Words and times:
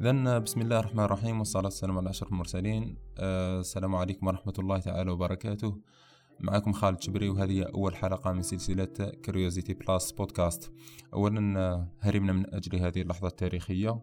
إذا 0.00 0.38
بسم 0.38 0.60
الله 0.60 0.78
الرحمن 0.78 1.04
الرحيم 1.04 1.38
والصلاة 1.38 1.64
والسلام 1.64 1.98
على 1.98 2.10
أشرف 2.10 2.32
المرسلين. 2.32 2.96
آه، 3.18 3.60
السلام 3.60 3.94
عليكم 3.94 4.26
ورحمة 4.26 4.52
الله 4.58 4.78
تعالى 4.78 5.10
وبركاته. 5.10 5.80
معكم 6.40 6.72
خالد 6.72 7.00
شبري 7.00 7.28
وهذه 7.28 7.62
أول 7.62 7.96
حلقة 7.96 8.32
من 8.32 8.42
سلسلة 8.42 9.12
Curiosity 9.24 9.74
Plus 9.74 10.12
بودكاست 10.12 10.72
أولا 11.14 11.60
آه، 11.60 11.88
هرمنا 12.00 12.32
من 12.32 12.54
أجل 12.54 12.78
هذه 12.78 13.02
اللحظة 13.02 13.28
التاريخية. 13.28 14.00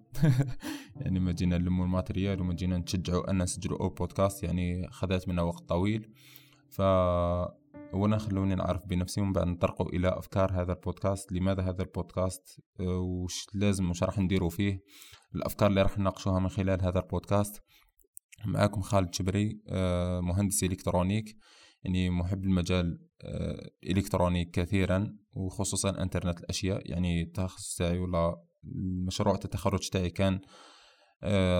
يعني 1.01 1.19
ما 1.19 1.31
جينا 1.31 1.57
نلموا 1.57 1.85
ال 1.85 1.91
matériel 1.91 2.41
وما 2.41 2.53
جينا 2.53 2.77
نشجعوا 2.77 3.31
أن 3.31 3.41
نسجلوا 3.43 3.81
أو 3.81 3.89
بودكاست 3.89 4.43
يعني 4.43 4.87
خذت 4.91 5.27
منا 5.27 5.41
وقت 5.41 5.69
طويل. 5.69 6.09
ف 6.69 6.81
اولا 7.93 8.17
خلوني 8.17 8.55
نعرف 8.55 8.85
بنفسي 8.85 9.21
ومن 9.21 9.33
بعد 9.33 9.47
نطرقوا 9.47 9.89
إلى 9.89 10.07
أفكار 10.09 10.61
هذا 10.61 10.73
البودكاست 10.73 11.31
لماذا 11.31 11.61
هذا 11.61 11.81
البودكاست؟ 11.81 12.61
آه، 12.79 12.97
وش 12.97 13.47
لازم 13.53 13.89
وش 13.89 14.03
راح 14.03 14.19
نديروا 14.19 14.49
فيه؟ 14.49 14.83
الأفكار 15.35 15.69
اللي 15.69 15.81
راح 15.81 15.97
نناقشوها 15.97 16.39
من 16.39 16.49
خلال 16.49 16.81
هذا 16.81 16.99
البودكاست. 16.99 17.61
معكم 18.45 18.81
خالد 18.81 19.13
شبري 19.13 19.61
آه، 19.67 20.19
مهندس 20.19 20.63
إلكترونيك. 20.63 21.37
يعني 21.83 22.09
محب 22.09 22.43
المجال 22.43 22.99
آه، 23.21 23.69
إلكترونيك 23.83 24.51
كثيرا 24.51 25.17
وخصوصا 25.31 26.01
إنترنت 26.01 26.39
الأشياء. 26.39 26.91
يعني 26.91 27.21
التخصص 27.21 27.75
تاعي 27.75 27.99
ولا 27.99 28.35
مشروع 29.07 29.33
التخرج 29.33 29.89
تاعي 29.89 30.09
كان 30.09 30.39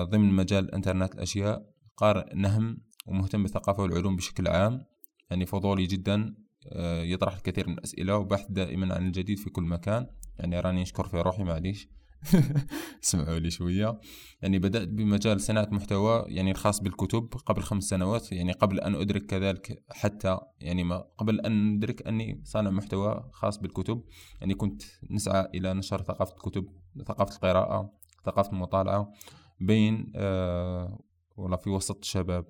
ضمن 0.04 0.34
مجال 0.34 0.74
إنترنت 0.74 1.14
الأشياء 1.14 1.62
قارئ 1.96 2.34
نهم 2.34 2.78
ومهتم 3.06 3.42
بالثقافة 3.42 3.82
والعلوم 3.82 4.16
بشكل 4.16 4.48
عام. 4.48 4.84
يعني 5.30 5.46
فضولي 5.46 5.86
جدا 5.86 6.34
آه، 6.72 7.02
يطرح 7.02 7.34
الكثير 7.34 7.68
من 7.68 7.74
الأسئلة 7.74 8.16
وبحث 8.16 8.46
دائما 8.50 8.94
عن 8.94 9.06
الجديد 9.06 9.38
في 9.38 9.50
كل 9.50 9.62
مكان. 9.62 10.06
يعني 10.38 10.60
راني 10.60 10.82
نشكر 10.82 11.08
في 11.08 11.20
روحي 11.20 11.44
معليش. 11.44 11.88
اسمعوا 13.04 13.38
لي 13.38 13.50
شوية. 13.50 14.00
يعني 14.42 14.58
بدأت 14.58 14.88
بمجال 14.88 15.40
صناعة 15.40 15.68
محتوى 15.70 16.24
يعني 16.28 16.50
الخاص 16.50 16.80
بالكتب 16.80 17.28
قبل 17.46 17.62
خمس 17.62 17.84
سنوات. 17.84 18.32
يعني 18.32 18.52
قبل 18.52 18.80
أن 18.80 18.94
أدرك 18.94 19.26
كذلك 19.26 19.82
حتى 19.90 20.38
يعني 20.60 20.84
ما 20.84 21.04
قبل 21.18 21.40
أن 21.40 21.76
أدرك 21.76 22.06
أني 22.06 22.42
صانع 22.44 22.70
محتوى 22.70 23.30
خاص 23.32 23.58
بالكتب. 23.58 24.02
يعني 24.40 24.54
كنت 24.54 24.82
نسعى 25.10 25.48
إلى 25.54 25.74
نشر 25.74 26.02
ثقافة 26.02 26.32
الكتب 26.32 26.66
ثقافة 27.06 27.34
القراءة 27.34 27.92
ثقافة 28.24 28.52
المطالعة 28.52 29.12
بين 29.60 30.12
آه 30.16 31.00
ولا 31.36 31.56
في 31.56 31.70
وسط 31.70 31.98
الشباب 31.98 32.44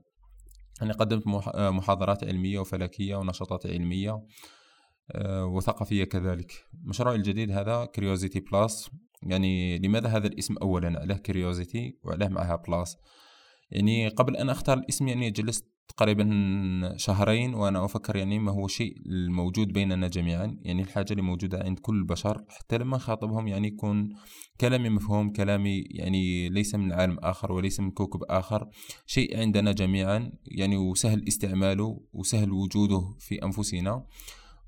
يعني 0.81 0.93
قدمت 0.93 1.27
محاضرات 1.57 2.25
علمية 2.25 2.59
وفلكية 2.59 3.17
ونشاطات 3.17 3.67
علمية 3.67 4.23
آه، 5.13 5.47
وثقافية 5.47 6.05
كذلك. 6.05 6.53
مشروعي 6.85 7.17
الجديد 7.17 7.51
هذا 7.51 7.85
Curiosity 7.85 8.41
Plus 8.41 8.91
يعني 9.23 9.79
لماذا 9.79 10.09
هذا 10.09 10.27
الاسم 10.27 10.55
أولا؟ 10.63 11.01
علاه 11.01 11.15
Curiosity 11.15 11.99
وعلاه 12.05 12.29
معها 12.29 12.57
Plus 12.57 12.97
يعني 13.71 14.09
قبل 14.09 14.37
أن 14.37 14.51
أختار 14.51 14.79
الاسم 14.79 15.09
يعني 15.09 15.31
جلست 15.31 15.79
تقريبا 15.89 16.95
شهرين 16.97 17.55
وأنا 17.55 17.85
أفكر 17.85 18.17
يعني 18.17 18.39
ما 18.39 18.53
هو 18.53 18.67
الشيء 18.67 18.97
الموجود 19.07 19.73
بيننا 19.73 20.09
جميعا. 20.09 20.59
يعني 20.63 20.83
الحاجة 20.83 21.11
اللي 21.11 21.23
موجودة 21.23 21.63
عند 21.65 21.79
كل 21.79 21.97
البشر 21.97 22.45
حتى 22.49 22.79
لما 22.79 22.99
خاطبهم 22.99 23.49
يعني 23.49 23.69
يكون 23.69 24.09
كلامي 24.61 24.89
مفهوم 24.89 25.33
كلامي 25.33 25.85
يعني 25.91 26.49
ليس 26.49 26.75
من 26.75 26.93
عالم 26.93 27.19
آخر 27.19 27.53
وليس 27.53 27.81
من 27.81 27.91
كوكب 27.91 28.21
آخر. 28.23 28.69
شيء 29.07 29.39
عندنا 29.39 29.73
جميعا 29.73 30.33
يعني 30.45 30.77
وسهل 30.77 31.25
استعماله 31.29 32.01
وسهل 32.13 32.53
وجوده 32.53 33.03
في 33.19 33.43
أنفسنا. 33.45 34.07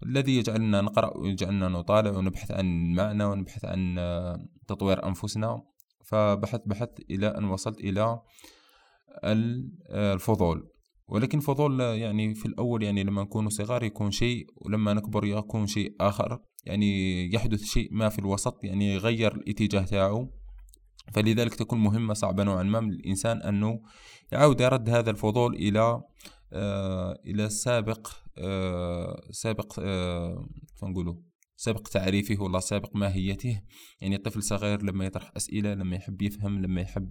الذي 0.06 0.36
يجعلنا 0.36 0.80
نقرأ 0.80 1.16
ويجعلنا 1.16 1.68
نطالع 1.68 2.10
ونبحث 2.10 2.50
عن 2.50 2.94
معنى 2.94 3.24
ونبحث 3.24 3.64
عن 3.64 3.96
تطوير 4.68 5.06
أنفسنا. 5.06 5.62
فبحث 6.04 6.60
بحث 6.66 6.88
إلى 7.10 7.26
أن 7.26 7.44
وصلت 7.44 7.80
إلى 7.80 8.20
الفضول. 9.24 10.70
ولكن 11.08 11.40
فضول 11.40 11.80
يعني 11.80 12.34
في 12.34 12.46
الأول 12.46 12.82
يعني 12.82 13.04
لما 13.04 13.22
نكون 13.22 13.48
صغار 13.48 13.82
يكون 13.82 14.10
شيء 14.10 14.46
ولما 14.56 14.94
نكبر 14.94 15.24
يكون 15.24 15.66
شيء 15.66 15.94
آخر. 16.00 16.38
يعني 16.64 17.32
يحدث 17.34 17.64
شيء 17.64 17.88
ما 17.92 18.08
في 18.08 18.18
الوسط 18.18 18.64
يعني 18.64 18.94
يغير 18.94 19.34
الاتجاه 19.34 19.82
تاعه 19.82 20.30
فلذلك 21.12 21.54
تكون 21.54 21.78
مهمة 21.78 22.14
صعبة 22.14 22.44
نوعا 22.44 22.62
ما 22.62 22.80
من 22.80 22.92
الإنسان 22.92 23.42
أنه 23.42 23.80
يعاود 24.32 24.60
يرد 24.60 24.88
هذا 24.88 25.10
الفضول 25.10 25.54
إلى 25.54 26.02
آه 26.52 27.18
إلى 27.26 27.48
سابق 27.48 28.08
آه 28.38 29.20
سابق 29.30 29.80
آه 29.82 30.48
فنقوله 30.80 31.22
سابق 31.56 31.88
تعريفه 31.88 32.42
ولا 32.42 32.60
سابق 32.60 32.96
ماهيته. 32.96 33.62
يعني 34.00 34.16
الطفل 34.16 34.42
صغير 34.42 34.82
لما 34.82 35.04
يطرح 35.04 35.32
أسئلة 35.36 35.74
لما 35.74 35.96
يحب 35.96 36.22
يفهم 36.22 36.62
لما 36.62 36.80
يحب 36.80 37.08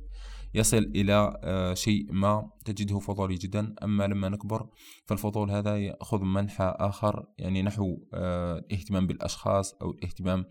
يصل 0.54 0.78
إلى 0.78 1.40
آه، 1.44 1.74
شيء 1.74 2.14
ما 2.14 2.52
تجده 2.66 3.00
فضولي 3.00 3.36
جدا. 3.36 3.76
أما 3.84 4.08
لما 4.08 4.30
نكبر 4.30 4.70
فالفضول 5.06 5.52
هذا 5.52 5.78
يأخذ 5.78 6.24
منحى 6.24 6.74
آخر 6.78 7.26
يعني 7.38 7.62
نحو 7.62 7.98
آه، 8.14 8.58
الاهتمام 8.58 9.08
بالأشخاص 9.08 9.74
أو 9.74 9.92
الاهتمام 9.92 10.46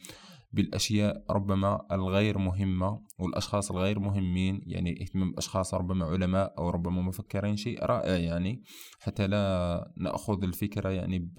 بالأشياء 0.53 1.25
ربما 1.31 1.87
الغير 1.93 2.39
مهمة. 2.39 3.03
والأشخاص 3.19 3.71
الغير 3.71 3.99
مهمين 3.99 4.63
يعني 4.67 5.03
اهتمام 5.03 5.33
بأشخاص 5.33 5.75
ربما 5.75 6.05
علماء 6.05 6.55
أو 6.59 6.71
ربما 6.71 7.03
مفكرين 7.03 7.57
شيء 7.57 7.85
رائع 7.85 8.17
يعني. 8.17 8.63
حتى 9.01 9.27
لا 9.27 9.93
نأخذ 9.97 10.45
الفكرة 10.45 10.89
يعني 10.89 11.33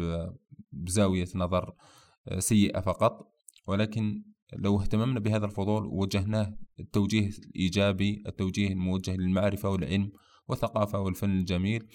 بزاوية 0.71 1.27
نظر 1.35 1.73
آه، 2.27 2.39
سيئة 2.39 2.79
فقط. 2.79 3.33
ولكن 3.67 4.23
لو 4.53 4.81
اهتممنا 4.81 5.19
بهذا 5.19 5.45
الفضول 5.45 5.85
ووجهناه 5.85 6.57
التوجيه 6.79 7.29
الإيجابي 7.29 8.23
التوجيه 8.27 8.67
الموجه 8.67 9.15
للمعرفة 9.15 9.69
والعلم 9.69 10.11
والثقافة 10.47 10.99
والفن 10.99 11.39
الجميل 11.39 11.87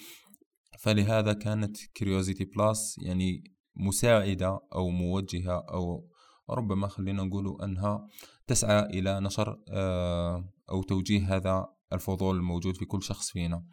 فلهذا 0.79 1.33
كانت 1.33 1.77
Curiosity 1.97 2.45
Plus 2.45 2.95
يعني 3.01 3.43
مساعدة 3.75 4.59
أو 4.73 4.89
موجهة 4.89 5.65
أو 5.69 6.09
ربما 6.49 6.87
خلينا 6.87 7.23
نقول 7.23 7.61
أنها 7.63 8.07
تسعى 8.47 8.79
إلى 8.83 9.19
نشر 9.19 9.59
آه، 9.69 10.53
أو 10.69 10.83
توجيه 10.83 11.35
هذا 11.35 11.65
الفضول 11.93 12.35
الموجود 12.35 12.77
في 12.77 12.85
كل 12.85 13.03
شخص 13.03 13.31
فينا. 13.31 13.65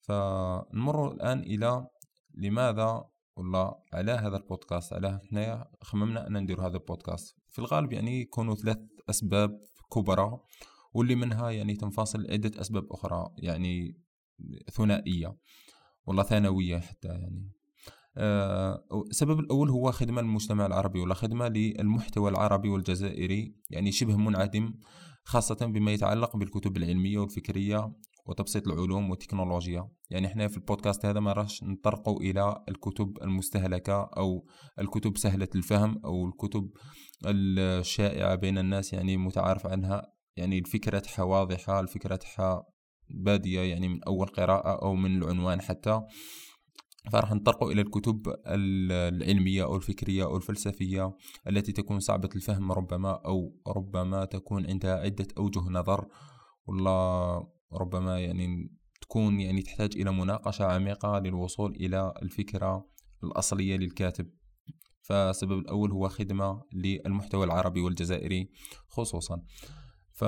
فنمر 0.00 1.12
الآن 1.12 1.40
إلى 1.40 1.86
لماذا 2.34 3.04
ولا 3.36 3.82
على 3.92 4.12
هذا 4.12 4.36
البودكاست؟ 4.36 4.92
على 4.92 5.20
إحنا 5.24 5.70
خممنا 5.82 6.26
أن 6.26 6.36
ندير 6.36 6.66
هذا 6.66 6.76
البودكاست. 6.76 7.36
في 7.50 7.58
الغالب 7.58 7.92
يعني 7.92 8.20
يكونوا 8.20 8.54
ثلاث 8.54 8.78
أسباب 9.10 9.60
كبرى 9.94 10.40
واللي 10.92 11.14
منها 11.14 11.50
يعني 11.50 11.76
تنفصل 11.76 12.26
عدة 12.30 12.60
أسباب 12.60 12.86
أخرى 12.92 13.28
يعني 13.38 13.96
ثنائية 14.72 15.36
والله 16.06 16.22
ثانوية 16.22 16.78
حتى 16.78 17.08
يعني. 17.08 17.52
آه 18.16 18.84
السبب 19.10 19.40
الأول 19.40 19.70
هو 19.70 19.92
خدمة 19.92 20.22
للمجتمع 20.22 20.66
العربي 20.66 21.00
ولا 21.00 21.14
خدمة 21.14 21.48
للمحتوى 21.48 22.30
العربي 22.30 22.68
والجزائري 22.68 23.54
يعني 23.70 23.92
شبه 23.92 24.16
منعدم 24.16 24.74
خاصة 25.24 25.66
بما 25.66 25.92
يتعلق 25.92 26.36
بالكتب 26.36 26.76
العلمية 26.76 27.18
والفكرية 27.18 27.92
وتبسيط 28.26 28.68
العلوم 28.68 29.10
والتكنولوجيا. 29.10 29.88
يعني 30.10 30.26
إحنا 30.26 30.48
في 30.48 30.56
البودكاست 30.56 31.06
هذا 31.06 31.20
ما 31.20 31.32
راش 31.32 31.62
نطرقوا 31.62 32.20
إلى 32.20 32.64
الكتب 32.68 33.18
المستهلكة 33.22 34.10
أو 34.16 34.46
الكتب 34.78 35.16
سهلة 35.16 35.48
الفهم 35.54 36.00
أو 36.04 36.26
الكتب 36.26 36.70
الشائعة 37.26 38.34
بين 38.34 38.58
الناس 38.58 38.92
يعني 38.92 39.16
متعارف 39.16 39.66
عنها. 39.66 40.12
يعني 40.36 40.62
واضحة 41.18 41.80
الفكرة 41.80 42.16
تاعها 42.16 42.66
بادية 43.10 43.60
يعني 43.60 43.88
من 43.88 44.04
أول 44.04 44.26
قراءة 44.26 44.82
أو 44.82 44.94
من 44.94 45.22
العنوان 45.22 45.60
حتى. 45.60 46.02
فراح 47.12 47.32
نطرقوا 47.32 47.72
إلى 47.72 47.80
الكتب 47.80 48.34
العلمية 48.46 49.64
أو 49.64 49.76
الفكرية 49.76 50.24
أو 50.24 50.36
الفلسفية 50.36 51.16
التي 51.48 51.72
تكون 51.72 52.00
صعبة 52.00 52.28
الفهم 52.36 52.72
ربما 52.72 53.10
أو 53.10 53.56
ربما 53.66 54.24
تكون 54.24 54.66
عندها 54.66 54.96
عدة 54.96 55.26
أوجه 55.38 55.60
نظر. 55.60 56.08
ولا 56.66 57.46
ربما 57.72 58.18
يعني 58.18 58.70
تكون 59.00 59.40
يعني 59.40 59.62
تحتاج 59.62 59.96
إلى 59.96 60.12
مناقشة 60.12 60.64
عميقة 60.64 61.18
للوصول 61.18 61.76
إلى 61.76 62.12
الفكرة 62.22 62.88
الأصلية 63.24 63.76
للكاتب. 63.76 64.30
فالسبب 65.08 65.58
الأول 65.58 65.92
هو 65.92 66.08
خدمة 66.08 66.62
للمحتوى 66.72 67.44
العربي 67.44 67.80
والجزائري 67.80 68.48
خصوصا. 68.88 69.42
ف... 70.12 70.24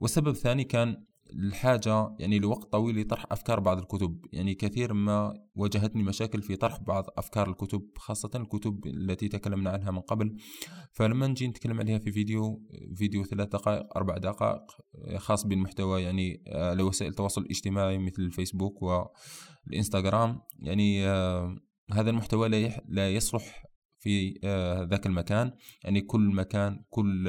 والسبب 0.00 0.28
الثاني 0.28 0.64
كان 0.64 1.06
الحاجة 1.32 2.16
يعني 2.18 2.38
لوقت 2.38 2.72
طويل 2.72 3.00
لطرح 3.00 3.24
أفكار 3.30 3.60
بعض 3.60 3.78
الكتب. 3.78 4.20
يعني 4.32 4.54
كثير 4.54 4.92
ما 4.92 5.34
واجهتني 5.54 6.02
مشاكل 6.02 6.42
في 6.42 6.56
طرح 6.56 6.80
بعض 6.80 7.04
أفكار 7.16 7.48
الكتب 7.50 7.82
خاصة 7.96 8.30
الكتب 8.34 8.86
التي 8.86 9.28
تكلمنا 9.28 9.70
عنها 9.70 9.90
من 9.90 10.00
قبل. 10.00 10.36
فلما 10.92 11.26
نجي 11.26 11.48
نتكلم 11.48 11.80
عليها 11.80 11.98
في 11.98 12.12
فيديو 12.12 12.62
فيديو 12.94 13.24
ثلاث 13.24 13.48
دقائق 13.48 13.96
أربع 13.96 14.16
دقائق 14.16 14.62
خاص 15.16 15.46
بالمحتوى 15.46 16.02
يعني 16.02 16.42
آه، 16.46 16.74
لوسائل 16.74 17.10
التواصل 17.10 17.40
الاجتماعي 17.40 17.98
مثل 17.98 18.22
الفيسبوك 18.22 18.82
والإنستغرام 18.82 20.40
يعني 20.58 21.06
آه، 21.06 21.56
هذا 21.92 22.10
المحتوى 22.10 22.48
لا 22.88 23.10
يصلح 23.10 23.66
في 24.06 24.38
آه، 24.44 24.82
ذاك 24.82 25.06
المكان. 25.06 25.52
يعني 25.84 26.00
كل 26.00 26.20
مكان 26.20 26.84
كل 26.90 27.28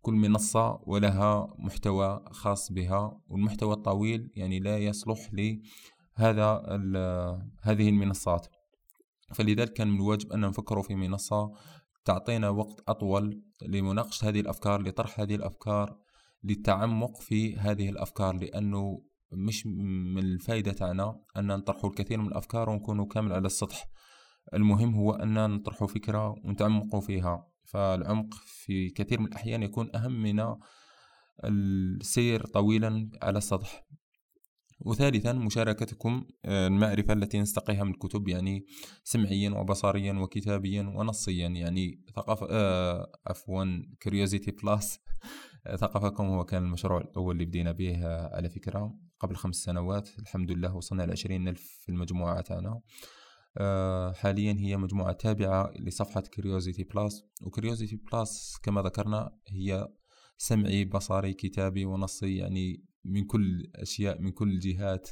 كل 0.00 0.12
منصة 0.12 0.80
ولها 0.86 1.54
محتوى 1.58 2.24
خاص 2.30 2.72
بها 2.72 3.20
والمحتوى 3.28 3.72
الطويل 3.72 4.30
يعني 4.34 4.58
لا 4.58 4.78
يصلح 4.78 5.30
لهذا 5.32 6.62
هذه 7.62 7.88
المنصات. 7.88 8.46
فلذلك 9.34 9.72
كان 9.72 9.88
من 9.88 10.00
الواجب 10.00 10.32
أن 10.32 10.40
نفكر 10.40 10.82
في 10.82 10.94
منصة 10.94 11.50
تعطينا 12.04 12.48
وقت 12.48 12.80
أطول 12.88 13.42
لمناقشة 13.62 14.28
هذه 14.28 14.40
الأفكار 14.40 14.82
لطرح 14.82 15.20
هذه 15.20 15.34
الأفكار 15.34 15.98
للتعمق 16.44 17.20
في 17.20 17.56
هذه 17.56 17.88
الأفكار 17.88 18.36
لأنه 18.36 19.02
مش 19.32 19.66
من 19.66 20.18
الفائدة 20.18 20.72
تاعنا 20.72 21.20
أن 21.36 21.46
نطرح 21.46 21.84
الكثير 21.84 22.18
من 22.20 22.26
الأفكار 22.26 22.70
ونكون 22.70 23.06
كامل 23.06 23.32
على 23.32 23.46
السطح. 23.46 23.88
المهم 24.54 24.94
هو 24.94 25.12
أن 25.12 25.50
نطرح 25.50 25.84
فكرة 25.84 26.28
ونتعمق 26.28 26.98
فيها. 26.98 27.48
فالعمق 27.64 28.34
في 28.34 28.88
كثير 28.90 29.20
من 29.20 29.26
الأحيان 29.26 29.62
يكون 29.62 29.96
أهم 29.96 30.22
من 30.22 30.54
السير 31.44 32.46
طويلا 32.46 33.10
على 33.22 33.38
السطح. 33.38 33.86
وثالثا 34.80 35.32
مشاركتكم 35.32 36.26
المعرفة 36.44 37.12
التي 37.12 37.40
نستقيها 37.40 37.84
من 37.84 37.90
الكتب 37.90 38.28
يعني 38.28 38.66
سمعيا 39.04 39.50
وبصريا 39.50 40.12
وكتابيا 40.12 40.82
ونصيا. 40.82 41.48
يعني 41.48 42.04
ثقافة 42.16 42.46
آه 42.50 43.12
عفوا 43.26 43.64
Curiosity 44.02 44.50
Plus 44.50 44.98
ثقافكم 45.76 46.24
هو 46.24 46.44
كان 46.44 46.62
المشروع 46.64 47.00
الأول 47.00 47.34
اللي 47.34 47.44
بدينا 47.44 47.72
به 47.72 48.06
على 48.06 48.50
فكرة 48.50 48.94
قبل 49.20 49.36
خمس 49.36 49.56
سنوات. 49.56 50.08
الحمد 50.18 50.50
لله 50.50 50.76
وصلنا 50.76 51.02
لعشرين 51.02 51.48
ألف 51.48 51.80
في 51.82 51.88
المجموعة 51.88 52.40
تاعنا. 52.40 52.80
حاليا 54.14 54.56
هي 54.58 54.76
مجموعة 54.76 55.12
تابعة 55.12 55.72
لصفحة 55.78 56.20
Curiosity 56.20 56.84
Plus 56.84 57.24
و 57.42 57.47
Curiosity 57.47 57.96
Plus 57.96 58.58
كما 58.62 58.82
ذكرنا 58.82 59.30
هي 59.48 59.88
سمعي 60.38 60.84
بصري 60.84 61.32
كتابي 61.32 61.84
ونصي 61.84 62.36
يعني 62.36 62.84
من 63.04 63.24
كل 63.24 63.42
الاشياء 63.42 64.20
من 64.20 64.30
كل 64.30 64.48
الجهات 64.48 65.08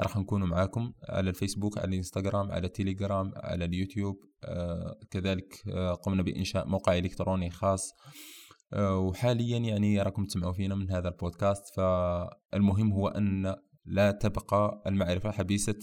راح 0.00 0.16
نكون 0.16 0.44
معاكم 0.44 0.92
على 1.08 1.30
الفيسبوك 1.30 1.78
على 1.78 1.88
الإنستغرام 1.88 2.52
على 2.52 2.66
التليجرام 2.66 3.32
على 3.36 3.64
اليوتيوب. 3.64 4.16
آه 4.44 4.98
كذلك 5.10 5.62
آه 5.68 5.94
قمنا 5.94 6.22
بإنشاء 6.22 6.66
موقع 6.66 6.98
إلكتروني 6.98 7.50
خاص. 7.50 7.92
آه 8.72 8.98
وحاليا 8.98 9.58
يعني 9.58 10.02
راكم 10.02 10.24
تسمعوا 10.24 10.52
فينا 10.52 10.74
من 10.74 10.90
هذا 10.90 11.08
البودكاست. 11.08 11.74
فالمهم 11.76 12.92
هو 12.92 13.08
أن 13.08 13.56
لا 13.84 14.10
تبقى 14.10 14.82
المعرفة 14.86 15.30
حبيسة 15.30 15.78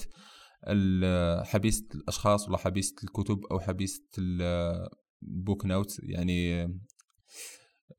حبيسه 1.43 1.85
الأشخاص 1.95 2.47
ولا 2.47 2.57
حبيسه 2.57 2.95
الكتب 3.03 3.45
أو 3.51 3.59
حبيسه 3.59 4.03
ال 4.17 4.47
book 4.47 5.65
note 5.65 5.99
يعني 6.03 6.67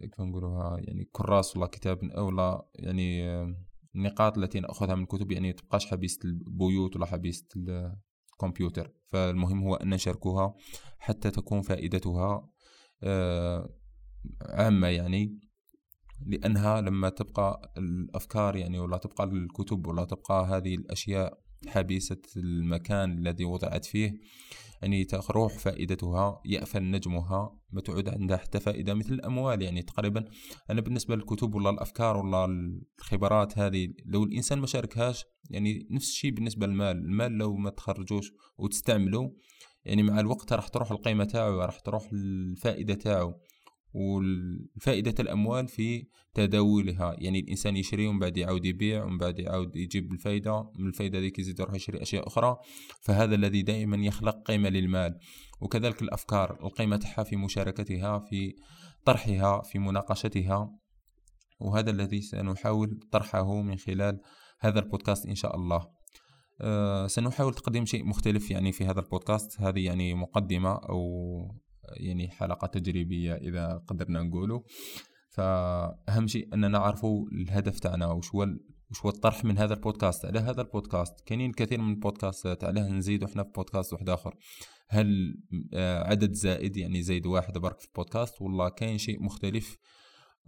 كيف 0.00 0.20
نقولوها 0.20 0.78
يعني 0.80 1.08
كراس 1.12 1.56
ولا 1.56 1.66
كتاب 1.66 2.04
أو 2.04 2.30
لا 2.30 2.68
يعني 2.74 3.24
النقاط 3.94 4.38
التي 4.38 4.60
نأخذها 4.60 4.94
من 4.94 5.02
الكتب 5.02 5.32
يعني 5.32 5.52
تبقاش 5.52 5.86
حبيسه 5.86 6.18
البيوت 6.24 6.96
ولا 6.96 7.06
حبيسه 7.06 7.46
الكمبيوتر 8.32 8.92
فالمهم 9.12 9.62
هو 9.62 9.74
أن 9.74 9.90
نشاركوها 9.90 10.54
حتى 10.98 11.30
تكون 11.30 11.62
فائدتها 11.62 12.48
آه، 13.02 13.74
عامة 14.42 14.86
يعني 14.86 15.38
لأنها 16.26 16.80
لما 16.80 17.08
تبقى 17.08 17.72
الأفكار 17.76 18.56
يعني 18.56 18.78
ولا 18.78 18.96
تبقى 18.96 19.24
الكتب 19.24 19.86
ولا 19.86 20.04
تبقى 20.04 20.46
هذه 20.46 20.74
الأشياء 20.74 21.40
حبيسة 21.66 22.22
المكان 22.36 23.18
الذي 23.18 23.44
وضعت 23.44 23.84
فيه 23.84 24.20
يعني 24.82 25.04
تروح 25.04 25.58
فائدتها 25.58 26.40
يأفل 26.44 26.90
نجمها 26.90 27.58
ما 27.70 27.80
تعود 27.80 28.08
عندها 28.08 28.36
حتى 28.36 28.60
فائدة 28.60 28.94
مثل 28.94 29.14
الأموال. 29.14 29.62
يعني 29.62 29.82
تقريبا 29.82 30.24
أنا 30.70 30.80
بالنسبة 30.80 31.16
للكتب 31.16 31.54
ولا 31.54 31.70
الأفكار 31.70 32.16
ولا 32.16 32.44
الخبرات 32.98 33.58
هذه 33.58 33.88
لو 34.06 34.24
الإنسان 34.24 34.58
ما 34.58 34.66
شاركهاش 34.66 35.24
يعني 35.50 35.88
نفس 35.90 36.08
الشيء 36.08 36.30
بالنسبة 36.30 36.66
للمال. 36.66 36.96
المال 36.96 37.32
لو 37.32 37.56
ما 37.56 37.70
تخرجوش 37.70 38.32
وتستعمله 38.58 39.32
يعني 39.84 40.02
مع 40.02 40.20
الوقت 40.20 40.52
راح 40.52 40.68
تروح 40.68 40.90
القيمة 40.90 41.24
تاعو 41.24 41.60
راح 41.60 41.80
تروح 41.80 42.08
الفائدة 42.12 42.94
تاعو. 42.94 43.40
وفائدة 43.94 45.14
الأموال 45.20 45.68
في 45.68 46.06
تداولها. 46.34 47.16
يعني 47.18 47.40
الإنسان 47.40 47.76
يشري 47.76 48.06
ومن 48.06 48.18
بعد 48.18 48.36
يعاود 48.36 48.64
يبيع 48.64 49.04
ومن 49.04 49.18
بعد 49.18 49.38
يعاود 49.38 49.76
يجيب 49.76 50.12
الفائدة 50.12 50.70
من 50.78 50.86
الفائدة 50.86 51.18
ذيك 51.18 51.38
يزيد 51.38 51.60
يروح 51.60 51.74
يشري 51.74 52.02
أشياء 52.02 52.26
أخرى. 52.26 52.56
فهذا 53.00 53.34
الذي 53.34 53.62
دائما 53.62 53.96
يخلق 53.96 54.42
قيمة 54.42 54.68
للمال. 54.68 55.18
وكذلك 55.60 56.02
الأفكار 56.02 56.66
القيمة 56.66 56.96
تاعها 56.96 57.22
في 57.22 57.36
مشاركتها 57.36 58.18
في 58.18 58.54
طرحها 59.04 59.62
في 59.62 59.78
مناقشتها. 59.78 60.70
وهذا 61.60 61.90
الذي 61.90 62.20
سنحاول 62.20 63.00
طرحه 63.12 63.62
من 63.62 63.76
خلال 63.76 64.20
هذا 64.60 64.78
البودكاست 64.78 65.26
إن 65.26 65.34
شاء 65.34 65.56
الله. 65.56 65.88
أه 66.60 67.06
سنحاول 67.06 67.54
تقديم 67.54 67.84
شيء 67.84 68.04
مختلف 68.04 68.50
يعني 68.50 68.72
في 68.72 68.84
هذا 68.84 69.00
البودكاست. 69.00 69.60
هذه 69.60 69.84
يعني 69.84 70.14
مقدمة 70.14 70.74
أو 70.74 71.58
يعني 71.96 72.28
حلقة 72.28 72.66
تجريبية 72.66 73.34
إذا 73.34 73.82
قدرنا 73.86 74.22
نقوله. 74.22 74.64
فأهم 75.30 76.26
شيء 76.26 76.54
أننا 76.54 76.68
نعرفوا 76.68 77.26
الهدف 77.32 77.78
تاعنا 77.80 78.06
وش 78.06 78.34
هو 78.34 78.46
وش 78.90 79.04
هو 79.04 79.08
الطرح 79.08 79.44
من 79.44 79.58
هذا 79.58 79.74
البودكاست. 79.74 80.24
على 80.24 80.38
هذا 80.38 80.60
البودكاست 80.60 81.20
كاينين 81.26 81.52
كثير 81.52 81.80
من 81.80 81.90
البودكاستات 81.90 82.64
عليه 82.64 82.82
نزيد 82.82 83.24
إحنا 83.24 83.42
في 83.42 83.50
بودكاست 83.54 83.92
واحد 83.92 84.08
آخر. 84.08 84.34
هل 84.88 85.34
آه، 85.74 86.04
عدد 86.04 86.32
زائد 86.32 86.76
يعني 86.76 87.02
زايد 87.02 87.26
واحد 87.26 87.58
برك 87.58 87.80
في 87.80 87.86
البودكاست 87.86 88.42
والله 88.42 88.68
كاين 88.68 88.98
شيء 88.98 89.22
مختلف 89.22 89.76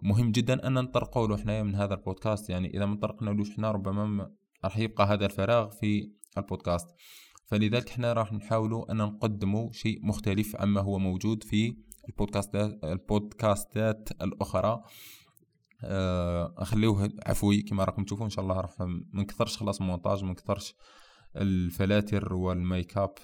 مهم 0.03 0.33
جدا 0.33 0.67
أن 0.67 0.75
نطرقوا 0.75 1.29
له 1.29 1.35
إحنا 1.35 1.63
من 1.63 1.75
هذا 1.75 1.95
البودكاست. 1.95 2.51
يعني 2.51 2.77
إذا 2.77 2.87
ما 2.87 2.97
طرقنا 2.97 3.31
له 3.31 3.53
إحنا 3.53 3.71
ربما 3.71 4.31
راح 4.65 4.79
يبقى 4.79 5.07
هذا 5.07 5.27
الفراغ 5.27 5.71
في 5.71 6.13
البودكاست. 6.39 6.89
فلذلك 7.51 7.91
إحنا 7.91 8.13
راح 8.13 8.33
نحاولوا 8.33 8.93
أن 8.93 8.97
نقدموا 8.97 9.73
شيء 9.73 10.07
مختلف 10.07 10.57
عما 10.57 10.81
هو 10.81 10.99
موجود 10.99 11.43
في 11.43 11.77
البودكاستات 12.09 12.85
البودكاستات 12.85 14.09
الأخرى. 14.23 14.83
آه، 15.85 16.55
أخليوه 16.59 17.11
عفوي 17.27 17.63
كما 17.63 17.85
راكم 17.85 18.05
تشوفوا 18.05 18.25
إن 18.25 18.31
شاء 18.31 18.45
الله 18.45 18.61
راح 18.61 18.81
ما 18.81 19.23
نكثرش 19.23 19.57
خلاص 19.57 19.81
مونتاج 19.81 20.25
ما 20.25 20.31
نكثرش 20.31 20.75
الفلاتر 21.37 22.35
والميك 22.35 22.99
أب 22.99 23.15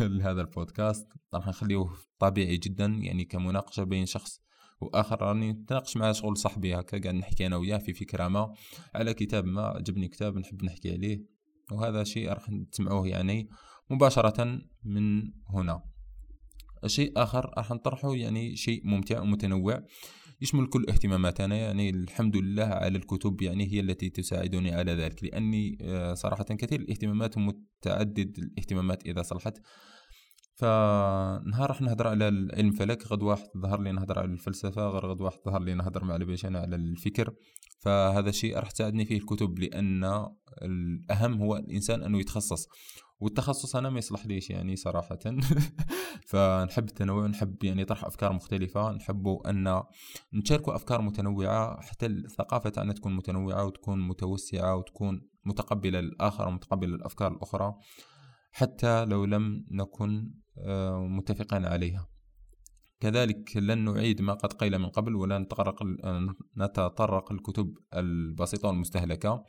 لهذا 0.00 0.40
البودكاست. 0.46 1.06
راح 1.34 1.48
نخليه 1.48 1.86
طبيعي 2.18 2.56
جدا 2.56 2.86
يعني 2.86 3.24
كمناقشة 3.24 3.84
بين 3.84 4.06
شخص 4.06 4.40
وآخر. 4.80 5.22
راني 5.22 5.52
نتناقش 5.52 5.96
مع 5.96 6.12
شغل 6.12 6.36
صاحبي 6.36 6.74
هكا 6.74 6.98
قاعد 6.98 7.14
نحكي 7.14 7.46
أنا 7.46 7.56
وياه 7.56 7.78
في 7.78 7.92
فكرة 7.92 8.28
ما. 8.28 8.54
على 8.94 9.14
كتاب 9.14 9.44
ما 9.44 9.62
عجبني 9.62 10.08
كتاب 10.08 10.38
نحب 10.38 10.64
نحكي 10.64 10.92
عليه. 10.92 11.33
وهذا 11.72 12.04
شيء 12.04 12.28
راح 12.28 12.46
تسمعوه 12.72 13.08
يعني 13.08 13.48
مباشرة 13.90 14.60
من 14.84 15.32
هنا. 15.48 15.82
شيء 16.86 17.12
آخر 17.16 17.50
راح 17.56 17.70
نطرحه 17.70 18.14
يعني 18.14 18.56
شيء 18.56 18.86
ممتع 18.86 19.20
ومتنوع 19.20 19.82
يشمل 20.40 20.66
كل 20.66 20.86
اهتماماتنا. 20.88 21.56
يعني 21.56 21.90
الحمد 21.90 22.36
لله 22.36 22.64
على 22.64 22.98
الكتب 22.98 23.42
يعني 23.42 23.72
هي 23.72 23.80
التي 23.80 24.10
تساعدني 24.10 24.74
على 24.74 24.92
ذلك 24.92 25.24
لأني 25.24 25.78
آه، 25.80 26.14
صراحة 26.14 26.44
كثير 26.44 26.80
الاهتمامات 26.80 27.38
متعدد 27.38 28.38
الاهتمامات 28.38 29.06
إذا 29.06 29.22
صلحت. 29.22 29.58
فنهار 30.54 31.68
راح 31.68 31.80
نهضر 31.80 32.06
على 32.06 32.28
العلم 32.28 32.72
فلك 32.72 33.12
غد 33.12 33.22
واحد 33.22 33.48
ظهر 33.58 33.80
لي 33.80 33.92
نهضر 33.92 34.18
على 34.18 34.32
الفلسفة 34.32 34.88
غير 34.88 35.06
غد 35.06 35.20
واحد 35.20 35.38
ظهر 35.46 35.62
لي 35.62 35.74
نهضر 35.74 36.04
مع 36.04 36.16
البيشان 36.16 36.56
على 36.56 36.76
الفكر. 36.76 37.34
فهذا 37.78 38.28
الشيء 38.28 38.58
راح 38.58 38.70
تساعدني 38.70 39.04
فيه 39.04 39.16
الكتب 39.16 39.58
لأن 39.58 40.28
الأهم 40.62 41.42
هو 41.42 41.56
الإنسان 41.56 42.02
أنه 42.02 42.18
يتخصص. 42.18 42.68
والتخصص 43.20 43.76
أنا 43.76 43.90
ما 43.90 43.98
يصلح 43.98 44.26
ليش 44.26 44.50
يعني 44.50 44.76
صراحة؟ 44.76 45.18
فنحب 46.28 46.84
التنوع 46.88 47.26
نحب 47.26 47.64
يعني 47.64 47.84
طرح 47.84 48.04
أفكار 48.04 48.32
مختلفة 48.32 48.92
نحب 48.92 49.28
أن 49.46 49.82
نشاركوا 50.32 50.74
أفكار 50.76 51.02
متنوعة 51.02 51.80
حتى 51.80 52.06
الثقافة 52.06 52.70
تاعنا 52.70 52.92
تكون 52.92 53.16
متنوعة 53.16 53.64
وتكون 53.64 54.08
متوسعة 54.08 54.76
وتكون 54.76 55.28
متقبلة 55.44 56.00
للاخر 56.00 56.48
ومتقبلة 56.48 56.96
للافكار 56.96 57.32
الأخرى. 57.32 57.74
حتى 58.52 59.04
لو 59.04 59.24
لم 59.24 59.64
نكن 59.70 60.30
آه، 60.58 60.98
متفقين 60.98 61.64
عليها. 61.64 62.08
كذلك 63.00 63.56
لن 63.56 63.78
نعيد 63.78 64.22
ما 64.22 64.34
قد 64.34 64.52
قيل 64.52 64.78
من 64.78 64.88
قبل 64.88 65.14
ولا 65.14 65.38
نتطرق 65.38 65.82
نتطرق 66.58 67.32
الكتب 67.32 67.78
البسيطة 67.94 68.68
والمستهلكة. 68.68 69.44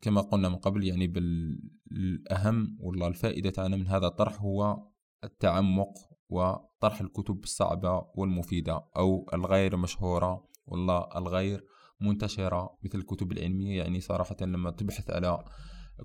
كما 0.00 0.20
قلنا 0.20 0.48
من 0.48 0.56
قبل 0.56 0.84
يعني 0.84 1.06
بالأهم 1.06 2.76
والله 2.80 3.08
الفائدة 3.08 3.50
تاعنا 3.50 3.76
من 3.76 3.88
هذا 3.88 4.06
الطرح 4.06 4.40
هو 4.40 4.88
التعمق 5.24 5.92
وطرح 6.28 7.00
الكتب 7.00 7.44
الصعبة 7.44 8.06
والمفيدة 8.14 8.84
أو 8.96 9.26
الغير 9.34 9.76
مشهورة. 9.76 10.48
والله 10.66 11.08
الغير 11.16 11.64
منتشرة 12.00 12.78
مثل 12.84 12.98
الكتب 12.98 13.32
العلمية 13.32 13.78
يعني 13.82 14.00
صراحة 14.00 14.36
لما 14.40 14.70
تبحث 14.70 15.10
على 15.10 15.44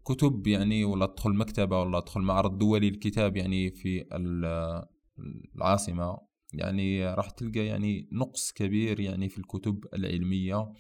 كتب 0.06 0.48
يعني 0.48 0.86
ولا 0.86 1.06
تدخل 1.06 1.34
مكتبة 1.34 1.82
ولا 1.82 2.00
تدخل 2.00 2.22
معرض 2.22 2.58
دولي 2.58 2.90
للكتاب 2.90 3.38
يعني 3.38 3.72
في 3.72 4.06
العاصمة. 5.56 6.18
يعني 6.54 7.06
راح 7.06 7.30
تلقى 7.30 7.66
يعني 7.66 8.10
نقص 8.12 8.52
كبير 8.52 9.00
يعني 9.00 9.30
في 9.30 9.38
الكتب 9.38 9.86
العلمية 9.94 10.74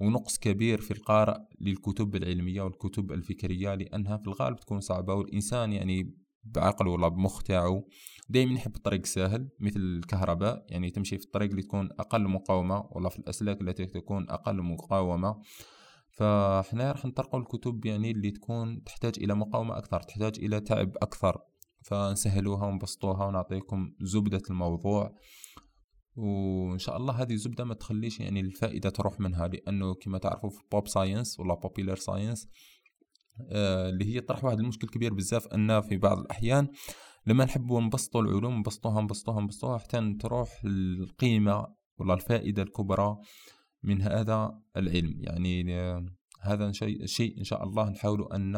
ونقص 0.00 0.38
كبير 0.38 0.80
في 0.80 0.90
القارئ 0.90 1.36
للكتب 1.60 2.16
العلمية 2.16 2.62
والكتب 2.62 3.12
الفكرية 3.12 3.74
لأنها 3.74 4.16
في 4.16 4.26
الغالب 4.26 4.56
تكون 4.56 4.80
صعبة. 4.80 5.14
والإنسان 5.14 5.72
يعني 5.72 6.14
بعقله 6.44 6.90
ولا 6.90 7.08
بمخ 7.08 7.42
تاعو 7.42 7.88
دائما 8.28 8.54
يحب 8.54 8.76
الطريق 8.76 9.00
السهل 9.00 9.48
مثل 9.60 9.80
الكهرباء. 9.80 10.66
يعني 10.68 10.90
تمشي 10.90 11.18
في 11.18 11.24
الطريق 11.24 11.50
اللي 11.50 11.62
تكون 11.62 11.88
أقل 11.98 12.28
مقاومة 12.28 12.88
ولا 12.92 13.08
في 13.08 13.18
الأسلاك 13.18 13.60
التي 13.60 13.86
تكون 13.86 14.30
أقل 14.30 14.62
مقاومة. 14.62 15.40
فاحنا 16.14 16.92
راح 16.92 17.04
نطرقوا 17.04 17.40
الكتب 17.40 17.86
يعني 17.86 18.10
اللي 18.10 18.30
تكون 18.30 18.84
تحتاج 18.84 19.14
إلى 19.18 19.34
مقاومة 19.34 19.78
أكثر 19.78 20.00
تحتاج 20.02 20.38
إلى 20.38 20.60
تعب 20.60 20.92
أكثر. 21.02 21.38
فنسهلوها 21.82 22.66
ونبسطوها 22.66 23.26
ونعطيكم 23.26 23.94
زبدة 24.00 24.42
الموضوع. 24.50 25.14
وإن 26.16 26.78
شاء 26.78 26.96
الله 26.96 27.22
هذه 27.22 27.32
الزبدة 27.32 27.64
ما 27.64 27.74
تخليش 27.74 28.20
يعني 28.20 28.40
الفائدة 28.40 28.90
تروح 28.90 29.20
منها 29.20 29.48
لأنه 29.48 29.94
كما 29.94 30.18
تعرفوا 30.18 30.50
في 30.50 30.58
pop 30.72 30.88
science 30.88 31.40
ولا 31.40 31.54
popular 31.54 31.96
science 31.96 32.48
آه 33.50 33.88
اللي 33.88 34.14
هي 34.14 34.20
طرح 34.20 34.44
واحد 34.44 34.58
المشكل 34.58 34.88
كبير 34.88 35.14
بزاف 35.14 35.46
أن 35.46 35.80
في 35.80 35.96
بعض 35.96 36.18
الأحيان 36.18 36.68
لما 37.26 37.44
نحبوا 37.44 37.80
نبسطوا 37.80 38.22
العلوم 38.22 38.58
نبسطوها 38.58 39.02
نبسطوها 39.02 39.40
نبسطوها 39.40 39.78
حتى 39.78 40.16
تروح 40.20 40.48
القيمة 40.64 41.66
ولا 41.98 42.14
الفائدة 42.14 42.62
الكبرى. 42.62 43.16
من 43.84 44.02
هذا 44.02 44.60
العلم. 44.76 45.14
يعني 45.20 45.80
آه 45.80 46.06
هذا 46.40 46.72
شيء 46.72 47.06
شيء 47.06 47.38
إن 47.38 47.44
شاء 47.44 47.64
الله 47.64 47.90
نحاولوا 47.90 48.36
أن 48.36 48.52